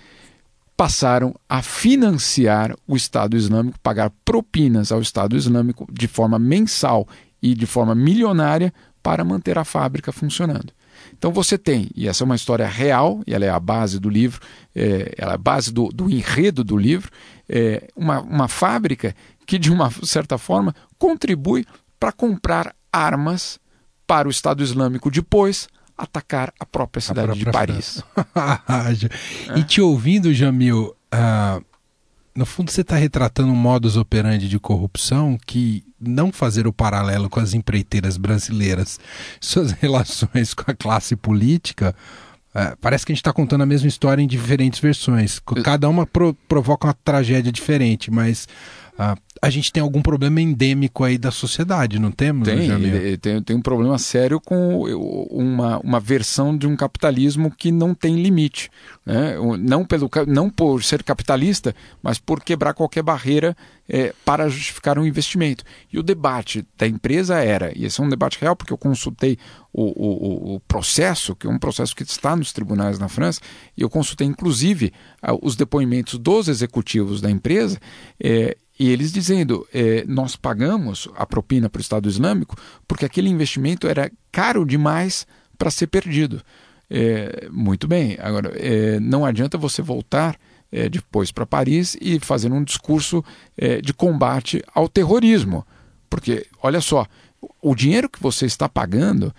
passaram 0.76 1.35
a 1.49 1.62
financiar 1.62 2.75
o 2.87 2.97
Estado 2.97 3.37
Islâmico, 3.37 3.78
pagar 3.80 4.11
propinas 4.25 4.92
ao 4.92 5.00
Estado 5.00 5.37
Islâmico 5.37 5.88
de 5.90 6.06
forma 6.06 6.38
mensal 6.38 7.09
e 7.42 7.54
de 7.54 7.66
forma 7.66 7.95
milionária 7.95 8.73
para 9.02 9.25
manter 9.25 9.59
a 9.59 9.64
fábrica 9.64 10.12
funcionando. 10.12 10.73
Então 11.16 11.33
você 11.33 11.56
tem, 11.56 11.88
e 11.95 12.09
essa 12.09 12.25
é 12.25 12.26
uma 12.26 12.35
história 12.35 12.66
real, 12.66 13.23
e 13.26 13.33
ela 13.33 13.45
é 13.45 13.50
a 13.50 13.61
base 13.61 13.99
do 13.99 14.11
livro, 14.11 14.40
é, 14.75 15.14
ela 15.16 15.33
é 15.33 15.35
a 15.35 15.38
base 15.38 15.73
do, 15.73 15.88
do 15.88 16.11
enredo 16.11 16.62
do 16.62 16.76
livro, 16.76 17.11
é, 17.49 17.88
uma, 17.97 18.21
uma 18.21 18.49
fábrica 18.49 19.14
que, 19.47 19.59
de 19.59 19.71
uma 19.71 19.90
certa 20.02 20.37
forma, 20.37 20.75
contribui 20.99 21.64
para 21.99 22.12
comprar 22.12 22.75
armas 22.92 23.59
para 24.06 24.28
o 24.28 24.30
Estado 24.30 24.62
Islâmico 24.62 25.11
depois 25.11 25.68
atacar 25.96 26.52
a 26.60 26.66
própria 26.66 27.00
cidade 27.00 27.20
a 27.20 27.34
própria 27.34 27.44
de 27.44 27.50
Paris. 27.50 28.02
e 29.56 29.64
te 29.64 29.80
ouvindo, 29.80 30.32
Jamil, 30.34 30.94
uh, 31.14 31.64
no 32.34 32.44
fundo 32.44 32.70
você 32.70 32.82
está 32.82 32.96
retratando 32.96 33.50
um 33.50 33.56
modus 33.56 33.96
operandi 33.96 34.48
de 34.48 34.58
corrupção 34.58 35.38
que 35.46 35.82
não 35.98 36.30
fazer 36.30 36.66
o 36.66 36.72
paralelo 36.72 37.30
com 37.30 37.40
as 37.40 37.54
empreiteiras 37.54 38.18
brasileiras, 38.18 39.00
suas 39.40 39.72
relações 39.80 40.52
com 40.52 40.70
a 40.70 40.74
classe 40.74 41.16
política, 41.16 41.94
uh, 42.54 42.76
parece 42.80 43.06
que 43.06 43.12
a 43.12 43.14
gente 43.14 43.22
está 43.22 43.32
contando 43.32 43.62
a 43.62 43.66
mesma 43.66 43.88
história 43.88 44.22
em 44.22 44.26
diferentes 44.26 44.80
versões. 44.80 45.40
Cada 45.64 45.88
uma 45.88 46.06
pro 46.06 46.34
provoca 46.46 46.88
uma 46.88 46.94
tragédia 46.94 47.50
diferente, 47.50 48.10
mas 48.10 48.46
uh, 48.98 49.20
a 49.42 49.50
gente 49.50 49.72
tem 49.72 49.82
algum 49.82 50.02
problema 50.02 50.40
endêmico 50.40 51.04
aí 51.04 51.18
da 51.18 51.30
sociedade, 51.30 51.98
não 51.98 52.10
temos? 52.10 52.48
Tem, 52.48 53.16
tem, 53.18 53.42
tem 53.42 53.56
um 53.56 53.60
problema 53.60 53.98
sério 53.98 54.40
com 54.40 54.82
uma, 55.30 55.78
uma 55.80 56.00
versão 56.00 56.56
de 56.56 56.66
um 56.66 56.74
capitalismo 56.74 57.50
que 57.50 57.70
não 57.70 57.94
tem 57.94 58.16
limite. 58.16 58.70
Né? 59.04 59.34
Não, 59.60 59.84
pelo, 59.84 60.10
não 60.26 60.48
por 60.48 60.82
ser 60.82 61.02
capitalista, 61.02 61.74
mas 62.02 62.18
por 62.18 62.42
quebrar 62.42 62.74
qualquer 62.74 63.02
barreira 63.02 63.56
é, 63.88 64.12
para 64.24 64.48
justificar 64.48 64.98
um 64.98 65.06
investimento. 65.06 65.64
E 65.92 65.98
o 65.98 66.02
debate 66.02 66.66
da 66.76 66.86
empresa 66.86 67.36
era, 67.36 67.76
e 67.76 67.84
esse 67.84 68.00
é 68.00 68.04
um 68.04 68.08
debate 68.08 68.38
real, 68.40 68.56
porque 68.56 68.72
eu 68.72 68.78
consultei 68.78 69.38
o, 69.72 69.84
o, 69.84 70.54
o 70.56 70.60
processo, 70.60 71.36
que 71.36 71.46
é 71.46 71.50
um 71.50 71.58
processo 71.58 71.94
que 71.94 72.02
está 72.02 72.34
nos 72.34 72.52
tribunais 72.52 72.98
na 72.98 73.08
França, 73.08 73.40
e 73.76 73.82
eu 73.82 73.90
consultei 73.90 74.26
inclusive 74.26 74.92
os 75.42 75.54
depoimentos 75.54 76.18
dos 76.18 76.48
executivos 76.48 77.20
da 77.20 77.30
empresa, 77.30 77.78
é, 78.18 78.56
e 78.78 78.90
eles 78.90 79.12
dizendo: 79.12 79.66
é, 79.73 80.04
nós 80.06 80.37
pagamos 80.37 81.09
a 81.16 81.26
propina 81.26 81.68
para 81.68 81.78
o 81.78 81.83
Estado 81.83 82.09
Islâmico 82.09 82.56
porque 82.87 83.04
aquele 83.04 83.28
investimento 83.28 83.87
era 83.87 84.11
caro 84.30 84.64
demais 84.64 85.26
para 85.56 85.71
ser 85.71 85.87
perdido. 85.87 86.42
É, 86.88 87.49
muito 87.50 87.88
bem, 87.88 88.16
agora 88.21 88.52
é, 88.54 89.00
não 89.00 89.25
adianta 89.25 89.59
você 89.59 89.83
voltar 89.83 90.37
depois 90.90 91.30
para 91.30 91.47
Paris 91.47 91.97
e 92.02 92.18
fazer 92.18 92.52
um 92.52 92.62
discurso 92.62 93.25
de 93.83 93.95
combate 93.95 94.62
ao 94.75 94.88
terrorismo. 94.88 95.64
Porque, 96.11 96.45
olha 96.61 96.80
só, 96.80 97.06
o 97.62 97.75
dinheiro 97.75 98.11
que 98.11 98.21
você 98.21 98.47
está 98.47 98.68
pagando 98.68 99.33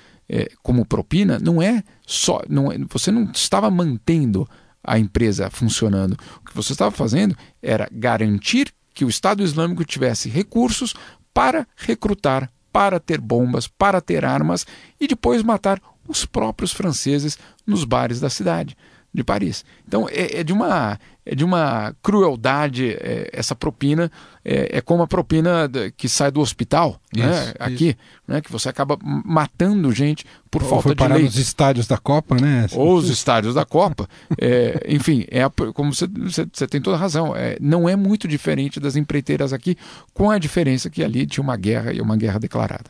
como 0.63 0.85
propina 0.85 1.37
não 1.37 1.61
é 1.61 1.83
só. 2.07 2.41
Não 2.49 2.71
é, 2.71 2.77
você 2.89 3.11
não 3.11 3.29
estava 3.29 3.69
mantendo 3.69 4.49
a 4.81 4.97
empresa 4.97 5.49
funcionando. 5.51 6.13
O 6.41 6.45
que 6.45 6.55
você 6.55 6.71
estava 6.71 6.91
fazendo 6.91 7.35
era 7.61 7.87
garantir 7.91 8.73
que 8.97 9.05
o 9.05 9.09
Estado 9.09 9.43
Islâmico 9.43 9.85
tivesse 9.85 10.27
recursos 10.27 10.95
para 11.31 11.67
recrutar, 11.75 12.49
para 12.73 12.99
ter 12.99 13.21
bombas, 13.21 13.67
para 13.67 14.01
ter 14.01 14.25
armas 14.25 14.65
e 14.99 15.07
depois 15.07 15.43
matar 15.43 15.79
os 16.07 16.25
próprios 16.25 16.71
franceses 16.71 17.37
nos 17.63 17.83
bares 17.83 18.19
da 18.19 18.27
cidade 18.27 18.75
de 19.13 19.23
Paris. 19.23 19.63
Então 19.87 20.09
é, 20.09 20.39
é 20.39 20.43
de 20.43 20.51
uma 20.51 20.99
é 21.23 21.35
de 21.35 21.45
uma 21.45 21.95
crueldade 22.01 22.89
é, 22.99 23.29
essa 23.31 23.53
propina 23.53 24.11
é, 24.49 24.77
é, 24.77 24.81
como 24.81 25.03
a 25.03 25.07
propina 25.07 25.69
que 25.97 26.07
sai 26.07 26.31
do 26.31 26.39
hospital 26.39 27.01
né, 27.13 27.29
isso, 27.29 27.47
né, 27.47 27.53
aqui 27.59 27.97
né, 28.25 28.39
que 28.39 28.49
você 28.49 28.69
acaba 28.69 28.97
matando 29.01 29.91
gente 29.91 30.25
por 30.49 30.63
Ou 30.63 30.69
falta 30.69 30.83
foi 30.83 30.95
de 30.95 30.97
parar 30.97 31.15
leite. 31.15 31.25
nos 31.25 31.37
estádios 31.37 31.85
da 31.85 31.97
Copa 31.97 32.35
né? 32.39 32.65
Ou 32.71 32.95
os 32.95 33.09
estádios 33.09 33.55
da 33.55 33.65
Copa. 33.65 34.07
É, 34.39 34.85
enfim 34.87 35.25
é 35.29 35.43
a, 35.43 35.49
como 35.49 35.93
você, 35.93 36.07
você, 36.07 36.47
você, 36.51 36.65
tem 36.65 36.81
toda 36.81 36.95
a 36.95 36.99
razão 36.99 37.35
é, 37.35 37.57
não 37.59 37.89
é 37.89 37.97
muito 37.97 38.25
diferente 38.25 38.79
das 38.79 38.95
empreiteiras 38.95 39.51
aqui 39.51 39.77
com 40.13 40.31
a 40.31 40.39
diferença 40.39 40.89
que 40.89 41.03
ali 41.03 41.25
tinha 41.27 41.43
uma 41.43 41.57
guerra 41.57 41.91
e 41.91 41.99
uma 41.99 42.15
guerra 42.15 42.39
declarada. 42.39 42.85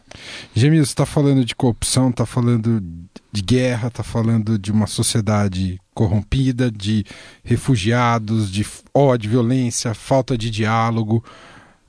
Gemil, 0.54 0.86
você 0.86 0.92
está 0.92 1.08
falando 1.08 1.44
de 1.44 1.56
corrupção 1.56 2.12
está 2.12 2.26
falando 2.26 2.84
de 3.32 3.42
guerra 3.42 3.88
está 3.88 4.04
falando 4.04 4.60
de 4.60 4.72
uma 4.72 4.86
sociedade 4.86 5.80
corrompida, 5.98 6.70
de 6.70 7.04
refugiados, 7.44 8.52
de 8.52 8.64
ódio, 8.94 9.32
violência, 9.32 9.96
falta 9.96 10.38
de 10.38 10.52
diálogo. 10.52 11.24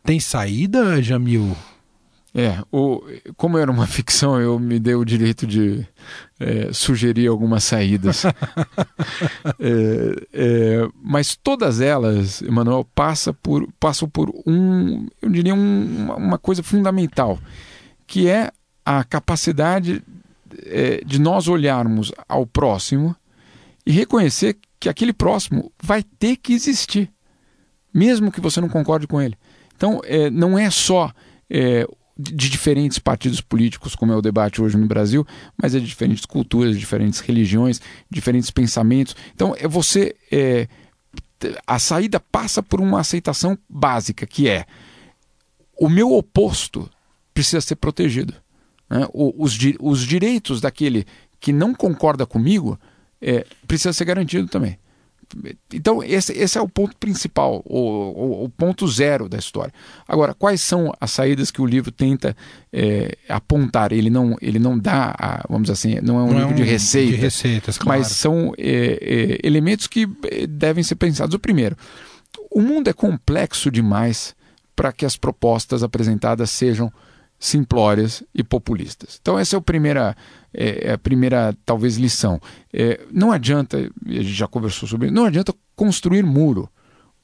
Tem 0.03 0.19
saída, 0.19 1.03
Jamil? 1.03 1.57
É, 2.35 2.63
o, 2.71 3.03
como 3.37 3.59
era 3.59 3.71
uma 3.71 3.87
ficção, 3.89 4.41
eu 4.41 4.59
me 4.59 4.79
dei 4.79 4.95
o 4.95 5.05
direito 5.05 5.47
de 5.47 5.87
é, 6.39 6.73
sugerir 6.73 7.27
algumas 7.27 7.65
saídas. 7.65 8.25
é, 9.59 10.27
é, 10.33 10.89
mas 11.03 11.37
todas 11.37 11.81
elas, 11.81 12.43
Emanuel, 12.43 12.87
passa 12.95 13.33
por, 13.33 13.69
passam 13.81 14.09
por 14.09 14.31
um, 14.47 15.07
eu 15.21 15.31
diria, 15.31 15.55
um, 15.55 16.13
uma 16.17 16.39
coisa 16.39 16.63
fundamental, 16.63 17.39
que 18.07 18.29
é 18.29 18.53
a 18.85 19.03
capacidade 19.05 20.03
é, 20.65 21.03
de 21.05 21.19
nós 21.19 21.49
olharmos 21.49 22.13
ao 22.29 22.47
próximo 22.47 23.17
e 23.85 23.93
reconhecer 23.93 24.59
que 24.79 24.89
aquele 24.89 25.13
próximo 25.13 25.73
vai 25.83 26.03
ter 26.03 26.37
que 26.37 26.53
existir, 26.53 27.11
mesmo 27.93 28.31
que 28.31 28.41
você 28.41 28.61
não 28.61 28.69
concorde 28.69 29.07
com 29.07 29.21
ele. 29.21 29.37
Então, 29.79 30.01
é, 30.05 30.29
não 30.29 30.59
é 30.59 30.69
só 30.71 31.13
é, 31.49 31.87
de 32.19 32.51
diferentes 32.51 32.99
partidos 32.99 33.41
políticos, 33.41 33.95
como 33.95 34.13
é 34.13 34.17
o 34.17 34.21
debate 34.21 34.61
hoje 34.61 34.77
no 34.77 34.89
Brasil, 34.89 35.25
mas 35.57 35.73
é 35.73 35.79
de 35.79 35.87
diferentes 35.87 36.27
culturas, 36.27 36.77
diferentes 36.77 37.21
religiões, 37.21 37.81
diferentes 38.11 38.51
pensamentos. 38.51 39.15
Então, 39.33 39.55
é 39.57 39.69
você. 39.69 40.17
É, 40.33 40.67
a 41.65 41.79
saída 41.79 42.19
passa 42.19 42.61
por 42.61 42.81
uma 42.81 42.99
aceitação 42.99 43.57
básica, 43.71 44.27
que 44.27 44.49
é 44.49 44.67
o 45.79 45.89
meu 45.89 46.13
oposto 46.13 46.91
precisa 47.33 47.61
ser 47.61 47.77
protegido. 47.77 48.35
Né? 48.91 49.07
Os, 49.15 49.57
os 49.79 50.01
direitos 50.01 50.61
daquele 50.61 51.07
que 51.39 51.53
não 51.53 51.73
concorda 51.73 52.27
comigo 52.27 52.77
é, 53.23 53.47
precisa 53.69 53.93
ser 53.93 54.05
garantido 54.05 54.49
também. 54.49 54.77
Então, 55.73 56.03
esse, 56.03 56.33
esse 56.33 56.57
é 56.57 56.61
o 56.61 56.69
ponto 56.69 56.97
principal, 56.97 57.63
o, 57.65 57.79
o, 57.79 58.45
o, 58.45 58.49
ponto 58.49 58.89
zero 58.89 59.29
da 59.29 59.37
história. 59.37 59.73
Agora, 60.07 60.33
quais 60.33 60.61
são 60.63 60.93
as 61.01 61.11
saídas 61.11 61.51
que 61.51 61.61
o 61.61 61.67
livro 61.67 61.93
tenta 61.93 62.37
é, 62.73 63.17
apontar? 63.29 63.93
Ele 63.93 64.09
não, 64.09 64.37
ele 64.41 64.59
não 64.59 64.79
dá, 64.79 65.15
a, 65.19 65.45
vamos 65.49 65.69
dizer 65.69 65.73
assim, 65.73 66.01
não 66.07 66.19
é 66.19 66.23
um 66.23 66.27
não 66.29 66.39
livro 66.39 66.51
é 66.51 66.53
um 66.53 66.55
de, 66.55 66.63
receita, 66.63 67.11
de 67.11 67.17
receitas, 67.17 67.77
claro. 67.77 68.01
mas 68.01 68.09
são 68.09 68.55
é, 68.57 69.39
é 69.43 69.47
elementos 69.47 69.87
que 69.87 70.09
é, 70.31 70.47
devem 70.47 70.83
ser 70.83 70.95
pensados. 70.95 71.35
O 71.35 71.39
primeiro, 71.39 71.77
o 72.51 72.61
mundo 72.63 72.89
é 72.89 72.93
complexo 72.93 73.71
demais 73.71 74.35
para 74.75 74.93
que 74.93 75.05
as 75.05 75.17
propostas 75.17 75.83
apresentadas 75.83 76.51
sejam 76.51 76.93
simplórias 77.39 78.23
e 78.35 78.43
populistas. 78.43 79.19
Então 79.21 79.39
essa 79.39 79.57
é 79.57 79.59
a 79.59 79.63
primeira, 79.63 80.17
é, 80.53 80.89
é 80.89 80.93
a 80.93 80.99
primeira 80.99 81.57
talvez 81.65 81.97
lição. 81.97 82.41
É, 82.73 83.01
não 83.13 83.31
adianta, 83.31 83.79
a 83.79 84.11
gente 84.11 84.33
já 84.33 84.49
conversou 84.49 84.89
sobre, 84.89 85.11
não 85.11 85.25
adianta 85.25 85.55
construir 85.77 86.25
muro. 86.25 86.69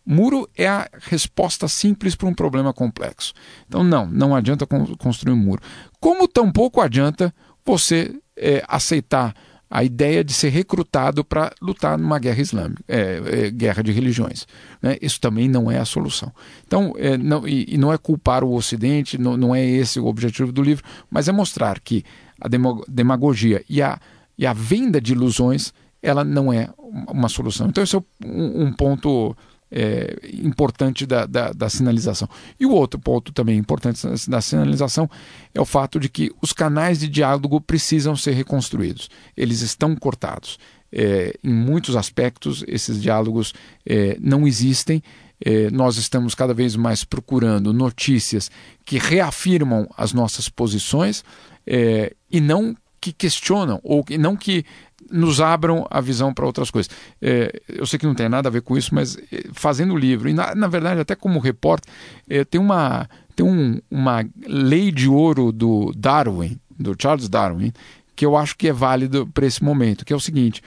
Muro 0.06 0.48
é 0.56 0.68
a 0.68 0.88
resposta 1.00 1.66
simples 1.66 2.14
para 2.14 2.28
um 2.28 2.34
problema 2.34 2.72
complexo. 2.72 3.32
Então 3.66 3.82
não, 3.82 4.06
não 4.06 4.36
adianta 4.36 4.66
construir 4.98 5.32
um 5.32 5.36
muro. 5.36 5.62
Como 5.98 6.28
tampouco 6.28 6.80
adianta 6.80 7.34
você 7.64 8.14
é, 8.36 8.62
aceitar 8.68 9.34
a 9.70 9.82
ideia 9.82 10.22
de 10.22 10.32
ser 10.32 10.50
recrutado 10.50 11.24
para 11.24 11.52
lutar 11.60 11.98
numa 11.98 12.18
guerra 12.18 12.40
islâmica, 12.40 12.84
é, 12.86 13.20
é, 13.24 13.50
guerra 13.50 13.82
de 13.82 13.92
religiões. 13.92 14.46
Né? 14.80 14.96
Isso 15.00 15.20
também 15.20 15.48
não 15.48 15.70
é 15.70 15.78
a 15.78 15.84
solução. 15.84 16.32
Então, 16.66 16.94
é, 16.96 17.16
não, 17.16 17.46
e, 17.46 17.74
e, 17.74 17.78
não 17.78 17.92
é 17.92 17.98
culpar 17.98 18.44
o 18.44 18.54
Ocidente, 18.54 19.18
não, 19.18 19.36
não 19.36 19.54
é 19.54 19.64
esse 19.64 19.98
o 19.98 20.06
objetivo 20.06 20.52
do 20.52 20.62
livro, 20.62 20.84
mas 21.10 21.28
é 21.28 21.32
mostrar 21.32 21.80
que 21.80 22.04
a 22.40 22.48
demagogia 22.88 23.64
e 23.68 23.82
a, 23.82 23.98
e 24.38 24.46
a 24.46 24.52
venda 24.52 25.00
de 25.00 25.12
ilusões 25.12 25.72
ela 26.02 26.22
não 26.22 26.52
é 26.52 26.68
uma 27.08 27.28
solução. 27.28 27.66
Então, 27.66 27.82
esse 27.82 27.96
é 27.96 28.02
um, 28.24 28.66
um 28.66 28.72
ponto 28.72 29.34
é, 29.70 30.16
importante 30.32 31.06
da, 31.06 31.26
da, 31.26 31.52
da, 31.52 31.68
sinalização. 31.68 32.28
E 32.58 32.64
o 32.64 32.70
outro 32.70 32.98
ponto 32.98 33.32
também 33.32 33.58
importante 33.58 34.00
da 34.28 34.40
sinalização 34.40 35.10
é 35.54 35.60
o 35.60 35.64
fato 35.64 35.98
de 35.98 36.08
que 36.08 36.30
os 36.40 36.52
canais 36.52 37.00
de 37.00 37.08
diálogo 37.08 37.60
precisam 37.60 38.14
ser 38.14 38.32
reconstruídos. 38.32 39.10
Eles 39.36 39.60
estão 39.60 39.96
cortados. 39.96 40.58
É, 40.92 41.36
em 41.42 41.52
muitos 41.52 41.96
aspectos, 41.96 42.64
esses 42.68 43.02
diálogos 43.02 43.52
é, 43.84 44.16
não 44.20 44.46
existem. 44.46 45.02
É, 45.44 45.68
nós 45.70 45.96
estamos 45.96 46.34
cada 46.34 46.54
vez 46.54 46.76
mais 46.76 47.02
procurando 47.02 47.72
notícias 47.72 48.50
que 48.84 48.98
reafirmam 48.98 49.88
as 49.96 50.12
nossas 50.12 50.48
posições 50.48 51.24
é, 51.66 52.14
e 52.30 52.40
não 52.40 52.76
que 53.00 53.12
questionam, 53.12 53.80
ou 53.82 54.02
que, 54.02 54.16
não 54.16 54.34
que 54.34 54.64
nos 55.10 55.40
abram 55.40 55.86
a 55.90 56.00
visão 56.00 56.32
para 56.32 56.46
outras 56.46 56.70
coisas. 56.70 56.90
É, 57.20 57.60
eu 57.68 57.86
sei 57.86 57.98
que 57.98 58.06
não 58.06 58.14
tem 58.14 58.28
nada 58.28 58.48
a 58.48 58.52
ver 58.52 58.62
com 58.62 58.76
isso, 58.76 58.94
mas 58.94 59.16
é, 59.16 59.44
fazendo 59.52 59.94
o 59.94 59.98
livro, 59.98 60.28
e 60.28 60.32
na, 60.32 60.54
na 60.54 60.66
verdade, 60.66 61.00
até 61.00 61.14
como 61.14 61.38
repórter, 61.38 61.92
é, 62.28 62.44
tem, 62.44 62.60
uma, 62.60 63.08
tem 63.34 63.44
um, 63.44 63.80
uma 63.90 64.24
lei 64.46 64.90
de 64.90 65.08
ouro 65.08 65.52
do 65.52 65.92
Darwin, 65.96 66.58
do 66.78 66.94
Charles 67.00 67.28
Darwin, 67.28 67.72
que 68.16 68.24
eu 68.24 68.36
acho 68.36 68.56
que 68.56 68.68
é 68.68 68.72
válido 68.72 69.26
para 69.26 69.46
esse 69.46 69.62
momento, 69.62 70.04
que 70.04 70.12
é 70.12 70.16
o 70.16 70.20
seguinte: 70.20 70.62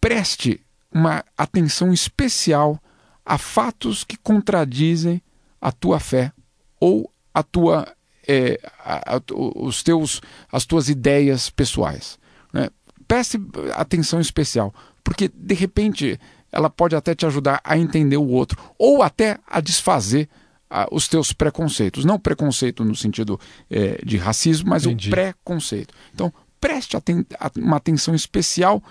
preste 0.00 0.60
uma 0.92 1.24
atenção 1.36 1.92
especial 1.92 2.80
a 3.24 3.36
fatos 3.36 4.04
que 4.04 4.16
contradizem 4.16 5.22
a 5.60 5.70
tua 5.70 6.00
fé 6.00 6.32
ou 6.80 7.12
a 7.34 7.42
tua 7.42 7.86
é, 8.28 8.60
a, 8.84 9.16
a, 9.16 9.22
os 9.56 9.82
teus, 9.82 10.20
as 10.52 10.66
tuas 10.66 10.90
ideias 10.90 11.48
pessoais. 11.48 12.18
Né? 12.52 12.68
Preste 13.08 13.40
atenção 13.74 14.20
especial, 14.20 14.72
porque 15.02 15.30
de 15.34 15.54
repente 15.54 16.20
ela 16.52 16.70
pode 16.70 16.94
até 16.94 17.14
te 17.14 17.26
ajudar 17.26 17.60
a 17.64 17.76
entender 17.76 18.18
o 18.18 18.28
outro 18.28 18.58
ou 18.78 19.02
até 19.02 19.38
a 19.46 19.60
desfazer 19.60 20.28
a, 20.68 20.86
os 20.92 21.08
teus 21.08 21.32
preconceitos. 21.32 22.04
Não 22.04 22.18
preconceito 22.18 22.84
no 22.84 22.94
sentido 22.94 23.40
é, 23.70 23.98
de 24.04 24.16
racismo, 24.16 24.68
mas 24.68 24.84
Entendi. 24.84 25.08
o 25.08 25.10
preconceito. 25.10 25.94
Então, 26.14 26.32
preste 26.60 26.96
aten 26.96 27.24
uma 27.56 27.76
atenção 27.76 28.14
especial 28.14 28.82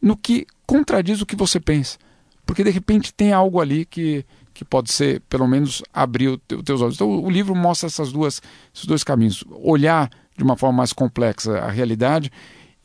no 0.00 0.16
que 0.16 0.46
contradiz 0.66 1.20
o 1.20 1.26
que 1.26 1.36
você 1.36 1.60
pensa. 1.60 1.98
Porque 2.44 2.62
de 2.62 2.70
repente 2.70 3.12
tem 3.12 3.32
algo 3.32 3.60
ali 3.60 3.84
que, 3.84 4.24
que 4.54 4.64
pode 4.64 4.92
ser, 4.92 5.20
pelo 5.28 5.46
menos, 5.48 5.82
abrir 5.92 6.28
os 6.28 6.62
teus 6.64 6.80
olhos. 6.80 6.94
Então, 6.94 7.22
o 7.22 7.28
livro 7.28 7.54
mostra 7.54 7.88
essas 7.88 8.12
duas, 8.12 8.40
esses 8.74 8.86
dois 8.86 9.02
caminhos: 9.02 9.44
olhar 9.50 10.08
de 10.36 10.44
uma 10.44 10.56
forma 10.56 10.78
mais 10.78 10.92
complexa 10.92 11.58
a 11.58 11.70
realidade 11.70 12.30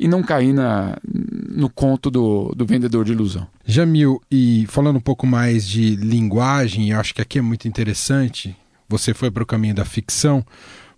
e 0.01 0.07
não 0.07 0.23
cair 0.23 0.51
na, 0.51 0.97
no 1.07 1.69
conto 1.69 2.09
do, 2.09 2.51
do 2.55 2.65
vendedor 2.65 3.05
de 3.05 3.11
ilusão. 3.11 3.47
Jamil, 3.63 4.19
e 4.31 4.65
falando 4.67 4.95
um 4.95 5.01
pouco 5.01 5.27
mais 5.27 5.67
de 5.67 5.95
linguagem, 5.95 6.91
acho 6.91 7.13
que 7.13 7.21
aqui 7.21 7.37
é 7.37 7.41
muito 7.41 7.67
interessante. 7.67 8.57
Você 8.89 9.13
foi 9.13 9.29
para 9.29 9.43
o 9.43 9.45
caminho 9.45 9.75
da 9.75 9.85
ficção, 9.85 10.43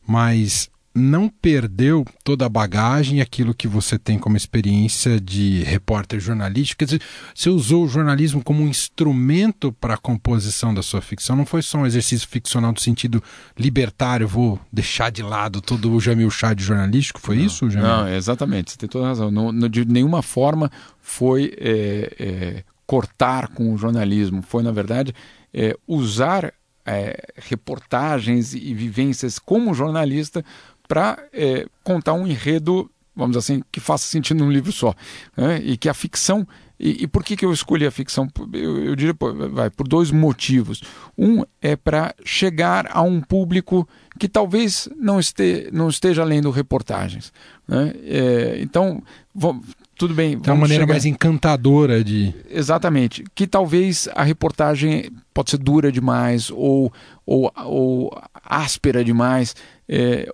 mas 0.08 0.70
não 0.96 1.28
perdeu 1.28 2.06
toda 2.24 2.46
a 2.46 2.50
bagagem, 2.50 3.20
aquilo 3.20 3.54
que 3.54 3.68
você 3.68 3.98
tem 3.98 4.20
como 4.20 4.38
experiência 4.38 5.20
de 5.20 5.64
repórter 5.64 6.20
jornalístico. 6.20 6.80
Quer 6.80 6.86
dizer, 6.86 7.02
você 7.34 7.50
usou 7.50 7.86
o 7.86 7.88
jornalismo 7.88 8.44
como 8.44 8.62
um 8.62 8.68
instrumento 8.68 9.72
para 9.72 9.96
a 9.96 9.98
composição 9.98 10.74
da 10.74 10.84
sua 10.84 11.02
ficção. 11.02 11.36
Não 11.36 11.46
foi 11.46 11.64
só 11.64 11.80
um 11.80 11.86
exercício 11.86 12.28
ficcional 12.28 12.72
no 12.72 12.80
sentido 12.80 13.24
libertário, 13.58 14.28
vou 14.28 14.60
deixar 14.72 15.12
de 15.12 15.24
lado 15.24 15.62
todo 15.62 15.92
o 15.92 16.00
Jamil 16.00 16.30
Chá 16.30 16.54
de 16.54 16.64
jornalístico. 16.64 17.20
Foi 17.20 17.38
não, 17.38 17.46
isso, 17.46 17.70
Jamil? 17.70 17.88
Não, 17.88 18.08
exatamente. 18.08 18.72
Você 18.72 18.78
tem 18.78 18.90
toda 18.90 19.06
a 19.06 19.10
razão. 19.10 19.32
Não, 19.32 19.52
não, 19.52 19.68
de 19.68 19.86
nenhuma 19.86 20.22
forma 20.22 20.72
foi 21.02 21.54
é, 21.58 22.16
é, 22.20 22.64
cortar 22.86 23.48
com 23.48 23.74
o 23.74 23.78
jornalismo. 23.78 24.44
Foi, 24.44 24.62
na 24.62 24.72
verdade, 24.72 25.14
é, 25.52 25.76
usar 25.88 26.54
é, 26.86 27.34
reportagens 27.36 28.54
e 28.54 28.74
vivências 28.74 29.40
como 29.40 29.74
jornalista 29.74 30.44
para 30.88 31.18
é, 31.32 31.66
contar 31.84 32.14
um 32.14 32.28
enredo, 32.28 32.90
vamos 33.16 33.36
dizer 33.36 33.54
assim, 33.54 33.64
que 33.72 33.80
faça 33.80 34.06
sentido 34.06 34.44
num 34.44 34.52
livro 34.52 34.72
só. 34.72 34.94
Né? 35.36 35.62
E 35.64 35.78
que 35.78 35.90
a 35.90 35.94
ficção. 35.94 36.48
E, 36.80 37.04
e, 37.04 37.08
por 37.08 37.24
que, 37.24 37.38
que 37.38 37.46
eu 37.46 37.54
escolhi 37.54 37.86
a 37.86 37.92
ficção? 37.92 38.28
Eu, 38.52 38.84
eu 38.84 38.96
diria, 38.96 39.16
vai, 39.52 39.70
por 39.70 39.88
dois 39.88 40.12
motivos. 40.12 40.82
Um 41.18 41.44
é 41.62 41.76
para 41.76 42.14
chegar 42.26 42.90
a 42.92 43.02
um 43.02 43.22
público 43.22 43.88
que 44.20 44.28
talvez 44.28 44.90
não, 44.98 45.20
este, 45.20 45.70
não 45.72 45.88
esteja 45.88 46.24
lendo 46.24 46.50
reportagens. 46.50 47.32
Né? 47.68 47.94
É, 48.04 48.58
então, 48.60 49.02
vamos, 49.34 49.66
tudo 49.98 50.14
bem. 50.14 50.34
É 50.44 50.52
uma 50.52 50.62
maneira 50.62 50.84
chegar... 50.84 50.94
mais 50.94 51.06
encantadora 51.06 52.04
de. 52.04 52.34
Exatamente. 52.50 53.24
Que 53.34 53.46
talvez 53.48 54.10
a 54.14 54.24
reportagem 54.24 55.10
pode 55.34 55.52
ser 55.52 55.58
dura 55.58 55.92
demais 55.92 56.50
ou, 56.52 56.92
ou, 57.26 57.52
ou 57.64 58.22
áspera 58.44 59.04
demais. 59.04 59.56
É, 59.88 60.30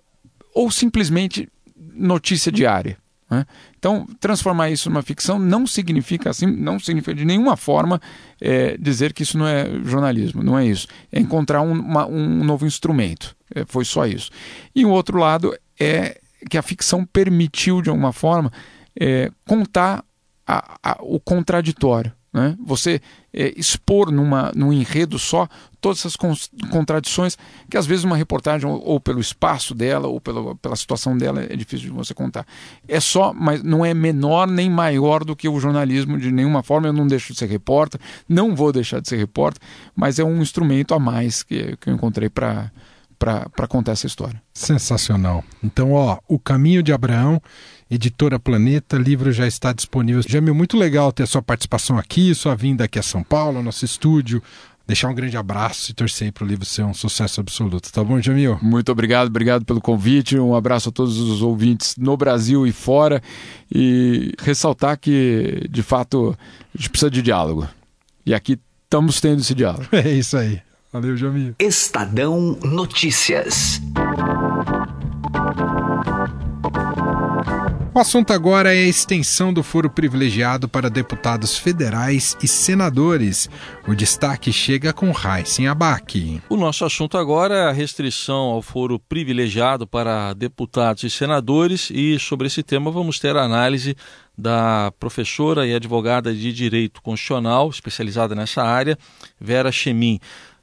ou 0.54 0.72
simplesmente 0.72 1.48
notícia 1.94 2.52
diária. 2.52 2.98
Né? 3.30 3.46
Então, 3.78 4.08
transformar 4.20 4.70
isso 4.72 4.90
numa 4.90 5.04
ficção 5.04 5.38
não 5.38 5.68
significa 5.68 6.32
assim, 6.32 6.48
não 6.48 6.80
significa 6.80 7.14
de 7.14 7.24
nenhuma 7.24 7.56
forma 7.56 8.02
é, 8.42 8.76
dizer 8.78 9.14
que 9.14 9.24
isso 9.24 9.38
não 9.38 9.48
é 9.48 9.66
jornalismo, 9.84 10.44
não 10.44 10.58
é 10.58 10.66
isso. 10.66 10.88
É 11.12 11.20
encontrar 11.20 11.62
um, 11.62 11.72
uma, 11.72 12.08
um 12.08 12.44
novo 12.44 12.66
instrumento. 12.66 13.36
É, 13.54 13.64
foi 13.66 13.86
só 13.86 14.06
isso. 14.06 14.32
E 14.76 14.84
o 14.86 14.90
outro 14.90 15.20
lado 15.20 15.56
é 15.80 16.20
que 16.50 16.58
a 16.58 16.62
ficção 16.62 17.06
permitiu, 17.06 17.82
de 17.82 17.90
alguma 17.90 18.12
forma, 18.12 18.52
é, 19.00 19.32
contar 19.46 20.04
a, 20.48 20.80
a, 20.82 20.98
o 21.02 21.20
contraditório. 21.20 22.12
Né? 22.32 22.56
Você 22.64 23.02
é, 23.34 23.54
expor 23.58 24.12
numa, 24.12 24.52
num 24.56 24.72
enredo 24.72 25.18
só 25.18 25.48
todas 25.82 26.00
essas 26.00 26.16
contradições 26.16 27.38
que 27.70 27.76
às 27.76 27.88
vezes 27.88 28.04
uma 28.04 28.16
reportagem 28.16 28.70
ou, 28.70 28.80
ou, 28.86 29.00
pelo 29.00 29.20
espaço 29.20 29.74
dela 29.74 30.08
ou 30.08 30.22
pela, 30.22 30.56
pela 30.56 30.76
situação 30.76 31.18
dela 31.18 31.42
é 31.42 31.56
difícil 31.56 31.90
de 31.90 31.96
você 31.96 32.14
contar. 32.14 32.46
É 32.88 33.00
só, 33.00 33.34
mas 33.34 33.64
não 33.64 33.84
é 33.84 33.94
menor 33.96 34.48
nem 34.48 34.70
maior 34.70 35.24
do 35.24 35.36
que 35.36 35.50
o 35.50 35.60
jornalismo 35.60 36.20
de 36.20 36.32
nenhuma 36.32 36.62
forma. 36.62 36.88
Eu 36.88 36.94
não 36.94 37.08
deixo 37.08 37.34
de 37.34 37.40
ser 37.40 37.48
repórter, 37.48 38.00
não 38.28 38.56
vou 38.56 38.72
deixar 38.72 39.00
de 39.00 39.10
ser 39.10 39.18
repórter, 39.18 39.62
mas 39.96 40.20
é 40.20 40.24
um 40.24 40.42
instrumento 40.42 40.94
a 40.94 41.00
mais 41.00 41.42
que, 41.42 41.78
que 41.78 41.90
eu 41.90 41.94
encontrei 41.96 42.30
para 42.30 42.72
para 43.20 43.68
contar 43.68 43.92
essa 43.92 44.08
história. 44.08 44.42
Sensacional. 44.54 45.44
Então, 45.62 45.92
ó, 45.92 46.18
O 46.28 46.40
Caminho 46.40 46.82
de 46.82 46.94
Abraão 46.94 47.42
Editora 47.92 48.40
Planeta, 48.40 48.98
livro 48.98 49.32
já 49.32 49.48
está 49.48 49.74
disponível. 49.74 50.22
Jamil, 50.28 50.54
muito 50.54 50.78
legal 50.78 51.12
ter 51.12 51.24
a 51.24 51.28
sua 51.28 51.42
participação 51.42 51.98
aqui, 51.98 52.36
sua 52.36 52.56
vinda 52.56 52.84
aqui 52.84 53.00
a 53.00 53.04
São 53.04 53.24
Paulo, 53.24 53.64
nosso 53.64 53.84
estúdio. 53.84 54.44
Deixar 54.86 55.10
um 55.10 55.14
grande 55.14 55.38
abraço 55.38 55.92
e 55.92 55.94
torcer 55.94 56.32
para 56.32 56.44
o 56.44 56.48
livro 56.48 56.66
ser 56.66 56.84
um 56.84 56.94
sucesso 56.94 57.40
absoluto, 57.42 57.92
tá 57.92 58.04
bom, 58.04 58.20
Jamil? 58.22 58.58
Muito 58.62 58.92
obrigado, 58.92 59.28
obrigado 59.28 59.66
pelo 59.66 59.82
convite. 59.82 60.38
Um 60.38 60.56
abraço 60.56 60.90
a 60.90 60.92
todos 60.92 61.18
os 61.18 61.42
ouvintes 61.42 61.96
no 61.98 62.16
Brasil 62.16 62.66
e 62.66 62.72
fora. 62.72 63.22
E 63.74 64.34
ressaltar 64.40 64.98
que, 65.00 65.68
de 65.70 65.82
fato, 65.84 66.36
a 66.74 66.78
gente 66.78 66.90
precisa 66.92 67.10
de 67.10 67.22
diálogo. 67.22 67.68
E 68.24 68.34
aqui 68.36 68.60
estamos 68.84 69.20
tendo 69.20 69.42
esse 69.42 69.56
diálogo. 69.56 69.88
É 69.94 70.12
isso 70.12 70.38
aí. 70.38 70.62
Valeu, 70.92 71.16
Jamil. 71.16 71.54
Estadão 71.60 72.58
Notícias. 72.64 73.80
O 77.94 78.00
assunto 78.00 78.34
agora 78.34 78.74
é 78.74 78.80
a 78.80 78.88
extensão 78.88 79.54
do 79.54 79.62
foro 79.62 79.90
privilegiado 79.90 80.68
para 80.68 80.90
deputados 80.90 81.58
federais 81.58 82.36
e 82.42 82.48
senadores. 82.48 83.48
O 83.88 83.94
destaque 83.94 84.52
chega 84.52 84.92
com 84.92 85.12
Raíssen 85.12 85.68
Abac. 85.68 86.42
O 86.50 86.58
nosso 86.58 86.86
assunto 86.86 87.18
agora 87.18 87.56
é 87.56 87.64
a 87.68 87.72
restrição 87.72 88.52
ao 88.52 88.62
foro 88.62 88.98
privilegiado 88.98 89.86
para 89.86 90.34
deputados 90.34 91.04
e 91.04 91.10
senadores 91.10 91.92
e 91.94 92.18
sobre 92.18 92.48
esse 92.48 92.64
tema 92.64 92.90
vamos 92.90 93.20
ter 93.20 93.36
a 93.36 93.44
análise 93.44 93.96
da 94.38 94.92
professora 94.98 95.68
e 95.68 95.76
advogada 95.76 96.34
de 96.34 96.54
Direito 96.54 97.02
Constitucional, 97.02 97.70
especializada 97.70 98.34
nessa 98.34 98.64
área, 98.64 98.98
Vera 99.40 99.72
Chemin. 99.72 100.20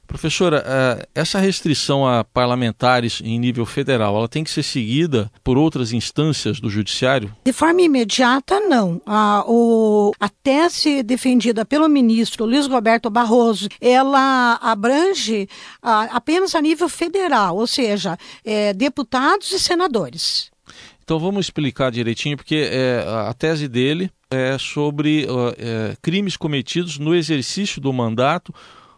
Professora, 0.07 0.63
eh, 0.65 1.07
essa 1.13 1.37
restrição 1.37 2.07
a 2.07 2.23
parlamentares 2.23 3.21
em 3.21 3.37
nível 3.37 3.65
federal, 3.65 4.15
ela 4.15 4.29
tem 4.29 4.41
que 4.41 4.49
ser 4.49 4.63
seguida 4.63 5.29
por 5.43 5.57
outras 5.57 5.91
instâncias 5.91 6.61
do 6.61 6.69
judiciário? 6.69 7.35
De 7.45 7.51
forma 7.51 7.81
imediata, 7.81 8.57
não. 8.61 9.01
A, 9.05 9.43
o, 9.45 10.13
a 10.17 10.29
tese 10.29 11.03
defendida 11.03 11.65
pelo 11.65 11.89
ministro 11.89 12.45
Luiz 12.45 12.67
Roberto 12.67 13.09
Barroso, 13.09 13.67
ela 13.81 14.57
abrange 14.61 15.49
a, 15.81 16.03
apenas 16.15 16.55
a 16.55 16.61
nível 16.61 16.87
federal, 16.87 17.57
ou 17.57 17.67
seja, 17.67 18.17
é, 18.45 18.73
deputados 18.73 19.51
e 19.51 19.59
senadores. 19.59 20.49
Então 21.03 21.19
vamos 21.19 21.45
explicar 21.45 21.91
direitinho, 21.91 22.37
porque 22.37 22.69
é, 22.71 23.03
a 23.27 23.33
tese 23.33 23.67
dele 23.67 24.09
é 24.31 24.57
sobre 24.57 25.25
é, 25.57 25.95
crimes 26.01 26.37
cometidos 26.37 26.97
no 26.97 27.13
exercício 27.13 27.81
do 27.81 27.91
mandato 27.91 28.53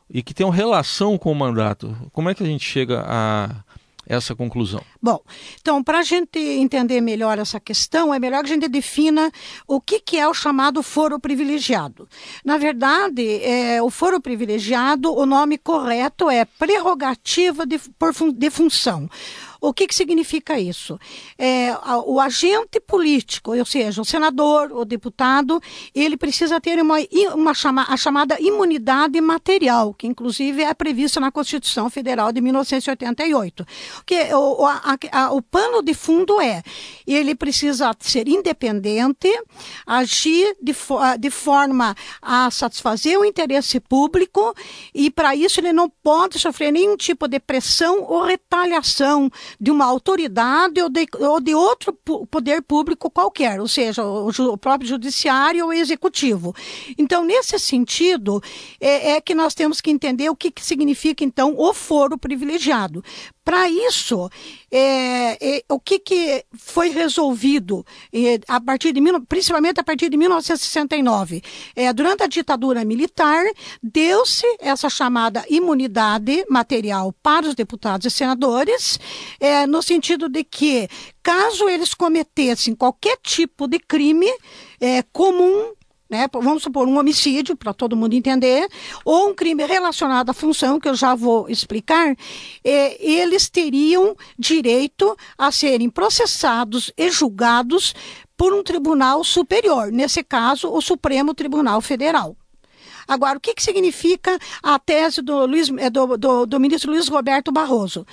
e 0.10 0.24
que 0.24 0.34
tenham 0.34 0.50
relação 0.50 1.18
com 1.18 1.32
o 1.32 1.36
mandato. 1.36 1.96
Como 2.12 2.30
é 2.30 2.36
que 2.36 2.44
a 2.44 2.46
gente 2.46 2.66
chega 2.66 3.04
a 3.06 3.64
essa 4.10 4.36
conclusão? 4.36 4.82
Bom, 5.00 5.22
então, 5.62 5.84
para 5.84 6.00
a 6.00 6.04
gente 6.04 6.40
entender 6.40 7.00
melhor 7.00 7.38
essa 7.38 7.60
questão, 7.60 8.12
é 8.12 8.18
melhor 8.18 8.44
que 8.44 8.50
a 8.50 8.54
gente 8.54 8.68
defina 8.68 9.32
o 9.68 9.80
que, 9.80 10.00
que 10.00 10.18
é 10.18 10.28
o 10.28 10.34
chamado 10.34 10.82
foro 10.82 11.20
privilegiado. 11.20 12.10
Na 12.44 12.58
verdade, 12.58 13.44
é, 13.44 13.82
o 13.84 13.90
foro 13.92 14.20
privilegiado, 14.20 15.14
o 15.16 15.26
nome 15.28 15.60
correto 15.60 16.28
é 16.28 16.44
prerrogativa 16.44 17.68
de, 17.68 17.78
por, 17.78 18.12
de 18.34 18.50
função. 18.50 19.08
O 19.62 19.74
que, 19.74 19.88
que 19.88 19.96
significa 19.96 20.60
isso? 20.60 20.98
É, 21.38 21.76
o 22.06 22.20
agente 22.20 22.80
político, 22.80 23.56
ou 23.56 23.66
seja, 23.66 24.02
o 24.02 24.06
senador, 24.06 24.72
o 24.72 24.86
deputado, 24.86 25.62
ele 25.94 26.16
precisa 26.16 26.62
ter 26.62 26.80
uma, 26.82 26.96
uma 27.34 27.54
chama, 27.54 27.86
a 27.90 27.98
chamada 27.98 28.38
imunidade 28.40 29.20
material, 29.20 29.94
que 29.94 30.08
inclusive 30.08 30.64
é 30.64 30.74
prevista 30.74 31.20
na 31.20 31.32
Constituição 31.32 31.90
Federal 31.90 32.32
de 32.32 32.40
1988. 32.40 33.66
Que 34.06 34.34
o, 34.34 34.66
a, 34.66 34.98
a, 35.12 35.32
o 35.34 35.42
pano 35.42 35.82
de 35.82 35.94
fundo 35.94 36.40
é, 36.40 36.64
ele 37.06 37.36
precisa 37.36 37.92
ser 38.00 38.28
independente, 38.28 39.30
agir 39.86 40.56
de, 40.62 40.74
de 41.20 41.30
forma 41.30 41.96
a 42.22 42.50
satisfazer 42.50 43.20
o 43.20 43.26
interesse 43.26 43.80
público 43.80 44.54
e 44.94 45.10
para 45.10 45.36
isso 45.36 45.60
ele 45.60 45.74
não 45.74 45.90
pode 45.90 46.40
sofrer 46.40 46.72
nenhum 46.72 46.96
tipo 46.96 47.28
de 47.28 47.40
pressão 47.40 48.04
ou 48.04 48.24
retaliação 48.24 49.30
de 49.60 49.72
uma 49.72 49.86
autoridade 49.86 50.82
ou 50.82 50.90
de, 50.90 51.08
ou 51.20 51.40
de 51.40 51.56
outro 51.56 51.94
poder 52.30 52.62
público 52.62 53.10
qualquer, 53.10 53.60
ou 53.60 53.68
seja, 53.68 54.04
o, 54.04 54.30
o 54.30 54.58
próprio 54.58 54.90
judiciário 54.90 55.66
ou 55.66 55.74
executivo. 55.74 56.56
Então, 56.98 57.24
nesse 57.24 57.58
sentido, 57.60 58.42
é, 58.80 59.12
é, 59.12 59.22
que 59.22 59.34
nós 59.36 59.54
temos 59.54 59.82
que 59.82 59.92
entender 59.92 60.30
o 60.30 60.36
que, 60.36 60.52
que 60.52 60.64
significa, 60.64 61.24
então, 61.24 61.56
o 61.58 61.74
foro 61.74 62.18
privilegiado. 62.18 63.04
Para 63.50 63.68
isso, 63.68 64.30
é, 64.70 65.58
é, 65.58 65.64
o 65.70 65.80
que, 65.80 65.98
que 65.98 66.46
foi 66.56 66.90
resolvido 66.90 67.84
é, 68.14 68.40
a 68.48 68.62
partir 68.62 68.92
de 68.94 69.02
principalmente 69.28 69.80
a 69.80 69.84
partir 69.84 70.08
de 70.08 70.16
1969, 70.16 71.42
é, 71.76 71.92
durante 71.92 72.22
a 72.22 72.28
ditadura 72.28 72.86
militar, 72.86 73.44
deu-se 73.82 74.46
essa 74.60 74.88
chamada 74.88 75.44
imunidade 75.50 76.46
material 76.48 77.12
para 77.24 77.48
os 77.48 77.56
deputados 77.56 78.06
e 78.06 78.12
senadores, 78.12 79.00
é, 79.40 79.66
no 79.66 79.82
sentido 79.82 80.30
de 80.30 80.44
que, 80.44 80.88
caso 81.24 81.68
eles 81.68 81.96
cometessem 81.96 82.76
qualquer 82.76 83.18
tipo 83.24 83.68
de 83.68 83.80
crime 83.80 84.32
é, 84.80 85.02
comum 85.12 85.74
né? 86.10 86.28
Vamos 86.34 86.64
supor 86.64 86.88
um 86.88 86.98
homicídio, 86.98 87.56
para 87.56 87.74
todo 87.74 87.96
mundo 87.96 88.14
entender, 88.14 88.68
ou 89.06 89.30
um 89.30 89.36
crime 89.36 89.66
relacionado 89.66 90.30
à 90.30 90.34
função, 90.34 90.80
que 90.80 90.90
eu 90.90 90.96
já 90.96 91.14
vou 91.14 91.48
explicar, 91.48 92.16
é, 92.64 93.06
eles 93.06 93.48
teriam 93.48 94.16
direito 94.38 95.16
a 95.38 95.52
serem 95.52 95.90
processados 95.90 96.92
e 96.98 97.12
julgados 97.12 97.94
por 98.36 98.54
um 98.54 98.64
tribunal 98.64 99.24
superior, 99.24 99.92
nesse 99.92 100.24
caso, 100.24 100.72
o 100.72 100.82
Supremo 100.82 101.34
Tribunal 101.34 101.82
Federal. 101.82 102.36
Agora, 103.08 103.38
o 103.38 103.42
que, 103.42 103.54
que 103.54 103.64
significa 103.64 104.38
a 104.62 104.78
tese 104.80 105.22
do, 105.22 105.46
Luiz, 105.46 105.70
é, 105.78 105.90
do, 105.90 106.16
do, 106.16 106.46
do 106.46 106.60
ministro 106.60 106.92
Luiz 106.92 107.08
Roberto 107.08 107.52
Barroso? 107.52 108.06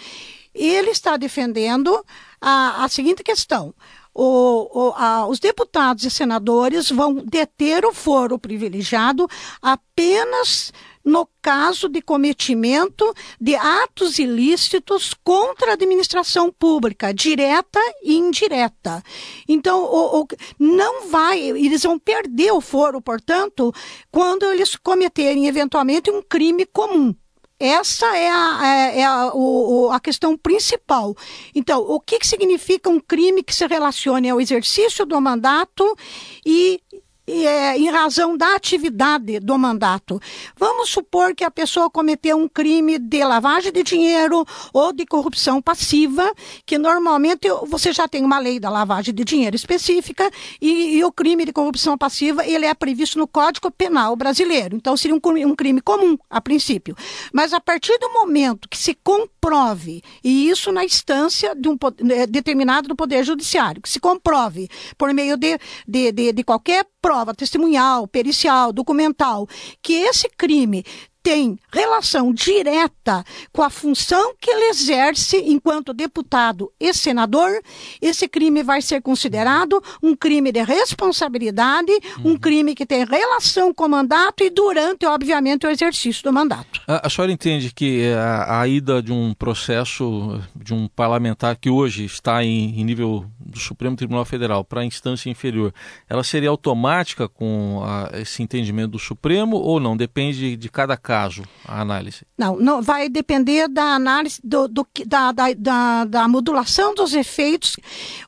Ele 0.54 0.90
está 0.90 1.18
defendendo 1.18 2.02
a, 2.40 2.82
a 2.85 2.88
seguinte 2.88 3.22
questão: 3.22 3.74
o, 4.18 4.70
o, 4.72 4.92
a, 4.96 5.26
os 5.26 5.38
deputados 5.38 6.05
e 6.05 6.11
senadores 6.11 6.90
vão 6.90 7.14
deter 7.16 7.85
o 7.85 7.92
foro 7.92 8.38
privilegiado 8.38 9.29
apenas 9.61 10.72
no 11.05 11.29
caso 11.42 11.88
de 11.88 12.00
cometimento 12.00 13.14
de 13.38 13.55
atos 13.55 14.18
ilícitos 14.18 15.14
contra 15.22 15.70
a 15.70 15.74
administração 15.74 16.50
pública, 16.50 17.12
direta 17.12 17.79
e 18.02 18.16
indireta. 18.16 19.02
Então, 19.46 19.85
o, 19.85 20.22
o, 20.22 20.26
não 20.59 21.09
vai, 21.09 21.38
eles 21.38 21.83
vão 21.83 21.98
perder 21.98 22.52
o 22.52 22.61
foro, 22.61 23.00
portanto, 23.00 23.72
quando 24.11 24.46
eles 24.46 24.74
cometerem 24.74 25.46
eventualmente 25.46 26.11
um 26.11 26.22
crime 26.22 26.66
comum. 26.66 27.14
Essa 27.58 28.06
é 28.16 28.30
a, 28.30 28.60
é, 28.62 29.00
é 29.00 29.04
a, 29.04 29.30
o, 29.34 29.90
a 29.90 29.98
questão 29.98 30.36
principal. 30.36 31.16
Então, 31.54 31.80
o 31.80 31.98
que, 31.98 32.18
que 32.18 32.26
significa 32.26 32.90
um 32.90 33.00
crime 33.00 33.42
que 33.42 33.54
se 33.54 33.66
relacione 33.66 34.28
ao 34.28 34.40
exercício 34.40 35.06
do 35.06 35.18
mandato 35.20 35.96
e 36.44 36.80
é, 37.26 37.76
em 37.76 37.90
razão 37.90 38.36
da 38.36 38.54
atividade 38.54 39.40
do 39.40 39.58
mandato. 39.58 40.20
Vamos 40.56 40.90
supor 40.90 41.34
que 41.34 41.44
a 41.44 41.50
pessoa 41.50 41.90
cometeu 41.90 42.36
um 42.36 42.48
crime 42.48 42.98
de 42.98 43.24
lavagem 43.24 43.72
de 43.72 43.82
dinheiro 43.82 44.44
ou 44.72 44.92
de 44.92 45.04
corrupção 45.04 45.60
passiva, 45.60 46.32
que 46.64 46.78
normalmente 46.78 47.48
você 47.66 47.92
já 47.92 48.06
tem 48.06 48.24
uma 48.24 48.38
lei 48.38 48.60
da 48.60 48.70
lavagem 48.70 49.12
de 49.12 49.24
dinheiro 49.24 49.56
específica 49.56 50.30
e, 50.60 50.98
e 50.98 51.04
o 51.04 51.10
crime 51.10 51.44
de 51.44 51.52
corrupção 51.52 51.98
passiva 51.98 52.46
ele 52.46 52.64
é 52.64 52.74
previsto 52.74 53.18
no 53.18 53.26
Código 53.26 53.70
Penal 53.70 54.14
brasileiro. 54.14 54.76
Então 54.76 54.96
seria 54.96 55.16
um, 55.16 55.20
um 55.48 55.56
crime 55.56 55.80
comum 55.80 56.16
a 56.30 56.40
princípio. 56.40 56.96
Mas 57.32 57.52
a 57.52 57.60
partir 57.60 57.98
do 57.98 58.12
momento 58.12 58.68
que 58.68 58.78
se 58.78 58.94
comprove 58.94 60.02
e 60.22 60.48
isso 60.48 60.70
na 60.70 60.84
instância 60.84 61.54
de 61.54 61.68
um 61.68 61.76
é, 62.10 62.26
determinado 62.26 62.88
do 62.88 62.96
Poder 62.96 63.24
Judiciário, 63.24 63.82
que 63.82 63.88
se 63.88 63.98
comprove 63.98 64.68
por 64.96 65.12
meio 65.12 65.36
de, 65.36 65.58
de, 65.86 66.12
de, 66.12 66.32
de 66.32 66.44
qualquer 66.44 66.86
prova 67.00 67.15
testemunhal, 67.35 68.07
pericial, 68.07 68.72
documental, 68.72 69.46
que 69.83 69.94
esse 69.94 70.29
crime 70.29 70.85
tem 71.26 71.58
relação 71.72 72.32
direta 72.32 73.24
com 73.52 73.60
a 73.60 73.68
função 73.68 74.32
que 74.40 74.48
ele 74.48 74.66
exerce 74.66 75.36
enquanto 75.38 75.92
deputado 75.92 76.70
e 76.78 76.94
senador, 76.94 77.60
esse 78.00 78.28
crime 78.28 78.62
vai 78.62 78.80
ser 78.80 79.02
considerado 79.02 79.82
um 80.00 80.14
crime 80.14 80.52
de 80.52 80.62
responsabilidade, 80.62 81.90
uhum. 82.18 82.30
um 82.30 82.36
crime 82.38 82.76
que 82.76 82.86
tem 82.86 83.04
relação 83.04 83.74
com 83.74 83.86
o 83.86 83.88
mandato 83.88 84.44
e 84.44 84.50
durante, 84.50 85.04
obviamente, 85.04 85.66
o 85.66 85.68
exercício 85.68 86.22
do 86.22 86.32
mandato. 86.32 86.80
A, 86.86 87.08
a 87.08 87.10
senhora 87.10 87.32
entende 87.32 87.74
que 87.74 88.12
a, 88.12 88.60
a, 88.60 88.68
ida 88.68 89.02
de 89.02 89.12
um 89.12 89.34
processo 89.34 90.40
de 90.54 90.72
um 90.72 90.86
parlamentar 90.86 91.56
que 91.56 91.68
hoje 91.68 92.04
está 92.04 92.44
em, 92.44 92.80
em 92.80 92.84
nível 92.84 93.26
do 93.40 93.58
Supremo 93.58 93.96
Tribunal 93.96 94.24
Federal 94.24 94.64
para 94.64 94.82
a 94.82 94.84
instância 94.84 95.28
inferior, 95.28 95.74
ela 96.08 96.22
seria 96.22 96.50
automática 96.50 97.28
com 97.28 97.82
a, 97.84 98.16
esse 98.20 98.44
entendimento 98.44 98.92
do 98.92 98.98
Supremo 99.00 99.56
ou 99.56 99.80
não? 99.80 99.96
Depende 99.96 100.38
de, 100.38 100.56
de 100.56 100.68
cada 100.68 100.96
caso 100.96 101.15
caso 101.16 101.42
a 101.66 101.81
análise? 101.81 102.26
Não, 102.37 102.57
não 102.57 102.83
vai 102.83 103.09
depender 103.09 103.68
da 103.68 103.94
análise 103.94 104.38
do, 104.44 104.68
do 104.68 104.87
da, 105.07 105.33
da, 105.33 105.46
da, 105.57 106.05
da, 106.05 106.29
modulação 106.29 106.94
dos 106.94 107.14
efeitos. 107.14 107.76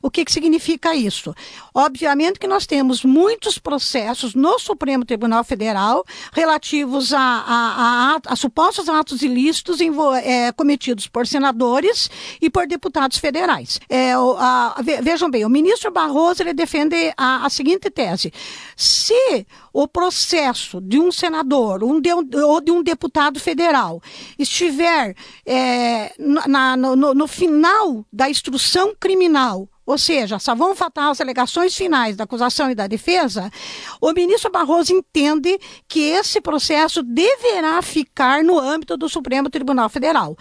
O 0.01 0.09
que, 0.09 0.25
que 0.25 0.31
significa 0.31 0.95
isso? 0.95 1.35
Obviamente 1.71 2.39
que 2.39 2.47
nós 2.47 2.65
temos 2.65 3.03
muitos 3.03 3.59
processos 3.59 4.33
no 4.33 4.57
Supremo 4.57 5.05
Tribunal 5.05 5.43
Federal 5.43 6.03
relativos 6.33 7.13
a, 7.13 7.19
a, 7.19 8.15
a, 8.15 8.33
a 8.33 8.35
supostos 8.35 8.89
atos 8.89 9.21
ilícitos 9.21 9.79
em, 9.79 9.91
é, 10.23 10.51
cometidos 10.51 11.05
por 11.07 11.27
senadores 11.27 12.09
e 12.41 12.49
por 12.49 12.65
deputados 12.65 13.19
federais. 13.19 13.79
É, 13.87 14.13
vejam 15.03 15.29
bem, 15.29 15.45
o 15.45 15.49
ministro 15.49 15.91
Barroso 15.91 16.41
ele 16.41 16.53
defende 16.53 17.13
a 17.15 17.47
seguinte 17.51 17.91
tese: 17.91 18.33
se 18.75 19.45
o 19.73 19.87
processo 19.87 20.81
de 20.81 20.99
um 20.99 21.11
senador 21.11 21.83
um 21.83 21.99
de, 21.99 22.09
ou 22.13 22.61
de 22.61 22.71
um 22.71 22.81
deputado 22.83 23.39
federal 23.39 24.01
estiver 24.37 25.15
é, 25.45 26.13
na, 26.17 26.75
no, 26.75 27.13
no 27.13 27.27
final 27.27 28.05
da 28.11 28.29
instrução 28.29 28.93
criminal 28.99 29.67
ou 29.89 29.97
seja, 29.97 30.37
só 30.37 30.53
vão 30.53 30.75
faltar 30.75 31.09
as 31.09 31.19
alegações 31.19 31.75
finais 31.75 32.15
da 32.15 32.23
acusação 32.23 32.69
e 32.69 32.75
da 32.75 32.85
defesa, 32.85 33.49
o 33.99 34.11
ministro 34.13 34.51
Barroso 34.51 34.93
entende 34.93 35.59
que 35.87 36.01
esse 36.01 36.39
processo 36.39 37.01
deverá 37.01 37.81
ficar 37.81 38.43
no 38.43 38.59
âmbito 38.59 38.95
do 38.95 39.09
Supremo 39.09 39.49
Tribunal 39.49 39.89
Federal. 39.89 40.37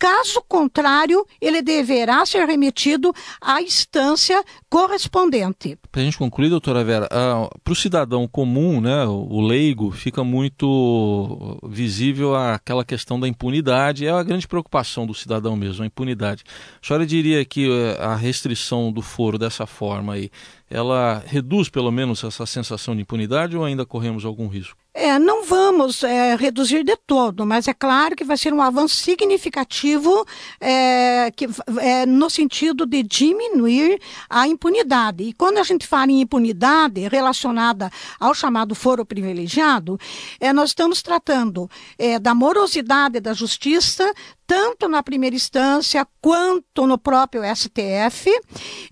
Caso 0.00 0.42
contrário, 0.48 1.26
ele 1.38 1.60
deverá 1.60 2.24
ser 2.24 2.46
remetido 2.46 3.12
à 3.38 3.60
instância 3.60 4.42
correspondente. 4.70 5.78
Para 5.92 6.00
a 6.00 6.04
gente 6.06 6.16
concluir, 6.16 6.48
doutora 6.48 6.82
Vera, 6.82 7.06
uh, 7.06 7.60
para 7.62 7.72
o 7.74 7.76
cidadão 7.76 8.26
comum, 8.26 8.80
né, 8.80 9.04
o 9.04 9.42
leigo, 9.42 9.90
fica 9.90 10.24
muito 10.24 11.60
visível 11.68 12.34
aquela 12.34 12.82
questão 12.82 13.20
da 13.20 13.28
impunidade. 13.28 14.06
É 14.06 14.10
a 14.10 14.22
grande 14.22 14.48
preocupação 14.48 15.06
do 15.06 15.12
cidadão 15.12 15.54
mesmo, 15.54 15.82
a 15.84 15.86
impunidade. 15.86 16.44
A 16.82 16.86
senhora 16.86 17.04
diria 17.04 17.44
que 17.44 17.68
uh, 17.68 18.00
a 18.00 18.16
restrição 18.16 18.90
do 18.90 19.02
foro 19.02 19.36
dessa 19.36 19.66
forma 19.66 20.14
aí, 20.14 20.30
ela 20.70 21.22
reduz 21.26 21.68
pelo 21.68 21.90
menos 21.90 22.24
essa 22.24 22.46
sensação 22.46 22.96
de 22.96 23.02
impunidade 23.02 23.54
ou 23.54 23.66
ainda 23.66 23.84
corremos 23.84 24.24
algum 24.24 24.48
risco? 24.48 24.79
É, 24.92 25.20
não 25.20 25.44
vamos 25.44 26.02
é, 26.02 26.34
reduzir 26.34 26.82
de 26.82 26.96
todo, 26.96 27.46
mas 27.46 27.68
é 27.68 27.72
claro 27.72 28.16
que 28.16 28.24
vai 28.24 28.36
ser 28.36 28.52
um 28.52 28.60
avanço 28.60 28.96
significativo 28.96 30.26
é, 30.60 31.30
que, 31.30 31.48
é, 31.80 32.04
no 32.06 32.28
sentido 32.28 32.84
de 32.84 33.04
diminuir 33.04 34.00
a 34.28 34.48
impunidade. 34.48 35.22
E 35.22 35.32
quando 35.32 35.58
a 35.58 35.62
gente 35.62 35.86
fala 35.86 36.10
em 36.10 36.20
impunidade 36.20 37.06
relacionada 37.06 37.88
ao 38.18 38.34
chamado 38.34 38.74
foro 38.74 39.06
privilegiado, 39.06 39.96
é, 40.40 40.52
nós 40.52 40.70
estamos 40.70 41.02
tratando 41.02 41.70
é, 41.96 42.18
da 42.18 42.34
morosidade 42.34 43.20
da 43.20 43.32
justiça, 43.32 44.12
tanto 44.50 44.88
na 44.88 45.00
primeira 45.00 45.36
instância 45.36 46.04
quanto 46.20 46.84
no 46.84 46.98
próprio 46.98 47.42
STF, 47.54 48.28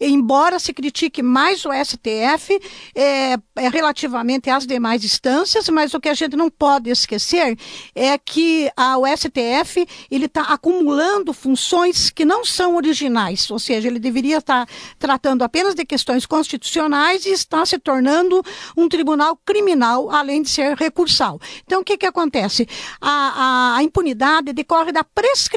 embora 0.00 0.56
se 0.60 0.72
critique 0.72 1.20
mais 1.20 1.64
o 1.64 1.70
STF 1.72 2.60
é, 2.94 3.32
é, 3.32 3.68
relativamente 3.68 4.48
às 4.50 4.64
demais 4.64 5.02
instâncias, 5.02 5.68
mas 5.68 5.94
o 5.94 6.00
que 6.00 6.08
a 6.08 6.14
gente 6.14 6.36
não 6.36 6.48
pode 6.48 6.90
esquecer 6.90 7.58
é 7.92 8.16
que 8.16 8.70
a, 8.76 8.98
o 8.98 9.04
STF 9.04 9.84
ele 10.08 10.26
está 10.26 10.42
acumulando 10.42 11.32
funções 11.32 12.08
que 12.08 12.24
não 12.24 12.44
são 12.44 12.76
originais, 12.76 13.50
ou 13.50 13.58
seja, 13.58 13.88
ele 13.88 13.98
deveria 13.98 14.38
estar 14.38 14.64
tá 14.64 14.72
tratando 14.96 15.42
apenas 15.42 15.74
de 15.74 15.84
questões 15.84 16.24
constitucionais 16.24 17.26
e 17.26 17.30
está 17.30 17.66
se 17.66 17.80
tornando 17.80 18.44
um 18.76 18.88
tribunal 18.88 19.36
criminal, 19.44 20.08
além 20.08 20.40
de 20.40 20.50
ser 20.50 20.76
recursal. 20.76 21.40
Então, 21.64 21.80
o 21.80 21.84
que, 21.84 21.96
que 21.96 22.06
acontece? 22.06 22.68
A, 23.00 23.10
a, 23.10 23.76
a 23.78 23.82
impunidade 23.82 24.52
decorre 24.52 24.92
da 24.92 25.02
prescrição 25.02 25.47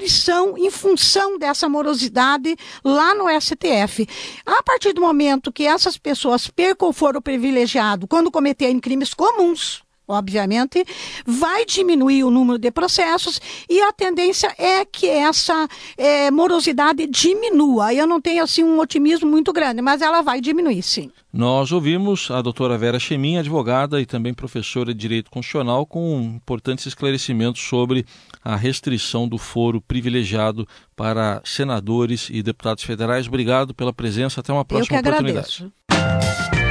em 0.58 0.69
função 0.69 1.38
dessa 1.38 1.67
morosidade 1.67 2.56
lá 2.84 3.13
no 3.13 3.25
STF. 3.39 4.08
A 4.45 4.63
partir 4.63 4.93
do 4.93 5.01
momento 5.01 5.51
que 5.51 5.65
essas 5.65 5.97
pessoas 5.97 6.47
percam 6.47 6.89
o 6.89 6.93
foro 6.93 7.21
privilegiado 7.21 8.08
quando 8.08 8.32
cometerem 8.32 8.80
crimes 8.80 9.13
comuns, 9.13 9.84
obviamente, 10.12 10.86
vai 11.25 11.65
diminuir 11.65 12.23
o 12.23 12.32
número 12.32 12.60
de 12.60 12.71
processos 12.71 13.39
e 13.69 13.82
a 13.82 13.91
tendência 13.91 14.54
é 14.58 14.86
que 14.86 15.08
essa 15.08 15.67
é, 15.97 16.30
morosidade 16.30 17.08
diminua. 17.08 17.93
Eu 17.93 18.06
não 18.06 18.21
tenho 18.21 18.43
assim 18.43 18.63
um 18.63 18.80
otimismo 18.80 19.30
muito 19.30 19.54
grande, 19.54 19.82
mas 19.82 20.01
ela 20.01 20.21
vai 20.21 20.41
diminuir, 20.41 20.82
sim. 20.82 21.12
Nós 21.32 21.71
ouvimos 21.71 22.30
a 22.30 22.41
doutora 22.41 22.77
Vera 22.77 22.99
Chemin, 22.99 23.38
advogada 23.38 24.01
e 24.01 24.06
também 24.06 24.34
professora 24.34 24.93
de 24.93 24.99
Direito 24.99 25.32
Constitucional, 25.32 25.86
com 25.86 26.21
importantes 26.21 26.86
esclarecimentos 26.86 27.62
sobre 27.62 28.06
a 28.43 28.56
restrição 28.56 29.27
do 29.27 29.38
foro 29.38 29.82
privilegiado 29.82 30.67
para 30.95 31.41
senadores 31.43 32.30
e 32.32 32.41
deputados 32.41 32.84
federais. 32.84 33.27
Obrigado 33.27 33.73
pela 33.73 33.93
presença. 33.93 34.41
Até 34.41 34.51
uma 34.51 34.65
próxima 34.65 34.97
Eu 34.97 35.04
que 35.04 35.10
oportunidade. 35.10 35.71
Agradeço. 35.99 36.62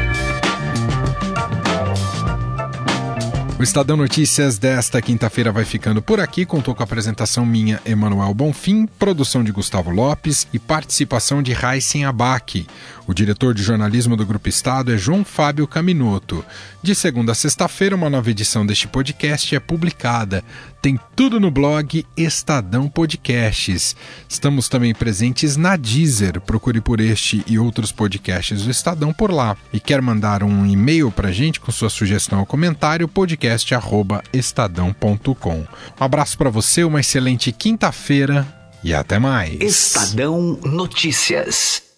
O 3.60 3.62
Estadão 3.62 3.94
Notícias 3.94 4.56
desta 4.56 5.02
quinta-feira 5.02 5.52
vai 5.52 5.66
ficando 5.66 6.00
por 6.00 6.18
aqui. 6.18 6.46
Contou 6.46 6.74
com 6.74 6.82
a 6.82 6.84
apresentação 6.84 7.44
minha, 7.44 7.78
Emanuel 7.84 8.32
Bonfim, 8.32 8.86
produção 8.86 9.44
de 9.44 9.52
Gustavo 9.52 9.90
Lopes 9.90 10.48
e 10.50 10.58
participação 10.58 11.42
de 11.42 11.52
Raíssen 11.52 12.06
Abac. 12.06 12.66
O 13.06 13.12
diretor 13.12 13.52
de 13.52 13.62
jornalismo 13.62 14.16
do 14.16 14.24
Grupo 14.24 14.48
Estado 14.48 14.94
é 14.94 14.96
João 14.96 15.22
Fábio 15.22 15.66
Caminoto. 15.66 16.42
De 16.82 16.94
segunda 16.94 17.32
a 17.32 17.34
sexta-feira, 17.34 17.94
uma 17.94 18.08
nova 18.08 18.30
edição 18.30 18.64
deste 18.64 18.88
podcast 18.88 19.54
é 19.54 19.60
publicada. 19.60 20.42
Tem 20.82 20.98
tudo 21.14 21.38
no 21.38 21.50
blog 21.50 22.06
Estadão 22.16 22.88
Podcasts. 22.88 23.94
Estamos 24.28 24.68
também 24.68 24.94
presentes 24.94 25.56
na 25.56 25.76
Deezer. 25.76 26.40
Procure 26.40 26.80
por 26.80 27.00
este 27.00 27.44
e 27.46 27.58
outros 27.58 27.92
podcasts 27.92 28.64
do 28.64 28.70
Estadão 28.70 29.12
por 29.12 29.30
lá. 29.30 29.58
E 29.72 29.80
quer 29.80 30.00
mandar 30.00 30.42
um 30.42 30.64
e-mail 30.64 31.10
para 31.10 31.32
gente 31.32 31.60
com 31.60 31.70
sua 31.70 31.90
sugestão 31.90 32.40
ou 32.40 32.46
comentário? 32.46 33.06
podcast@estadão.com. 33.06 35.58
Um 35.58 36.04
abraço 36.04 36.38
para 36.38 36.48
você, 36.48 36.82
uma 36.82 37.00
excelente 37.00 37.52
quinta-feira 37.52 38.46
e 38.82 38.94
até 38.94 39.18
mais. 39.18 39.60
Estadão 39.60 40.58
Notícias. 40.64 41.89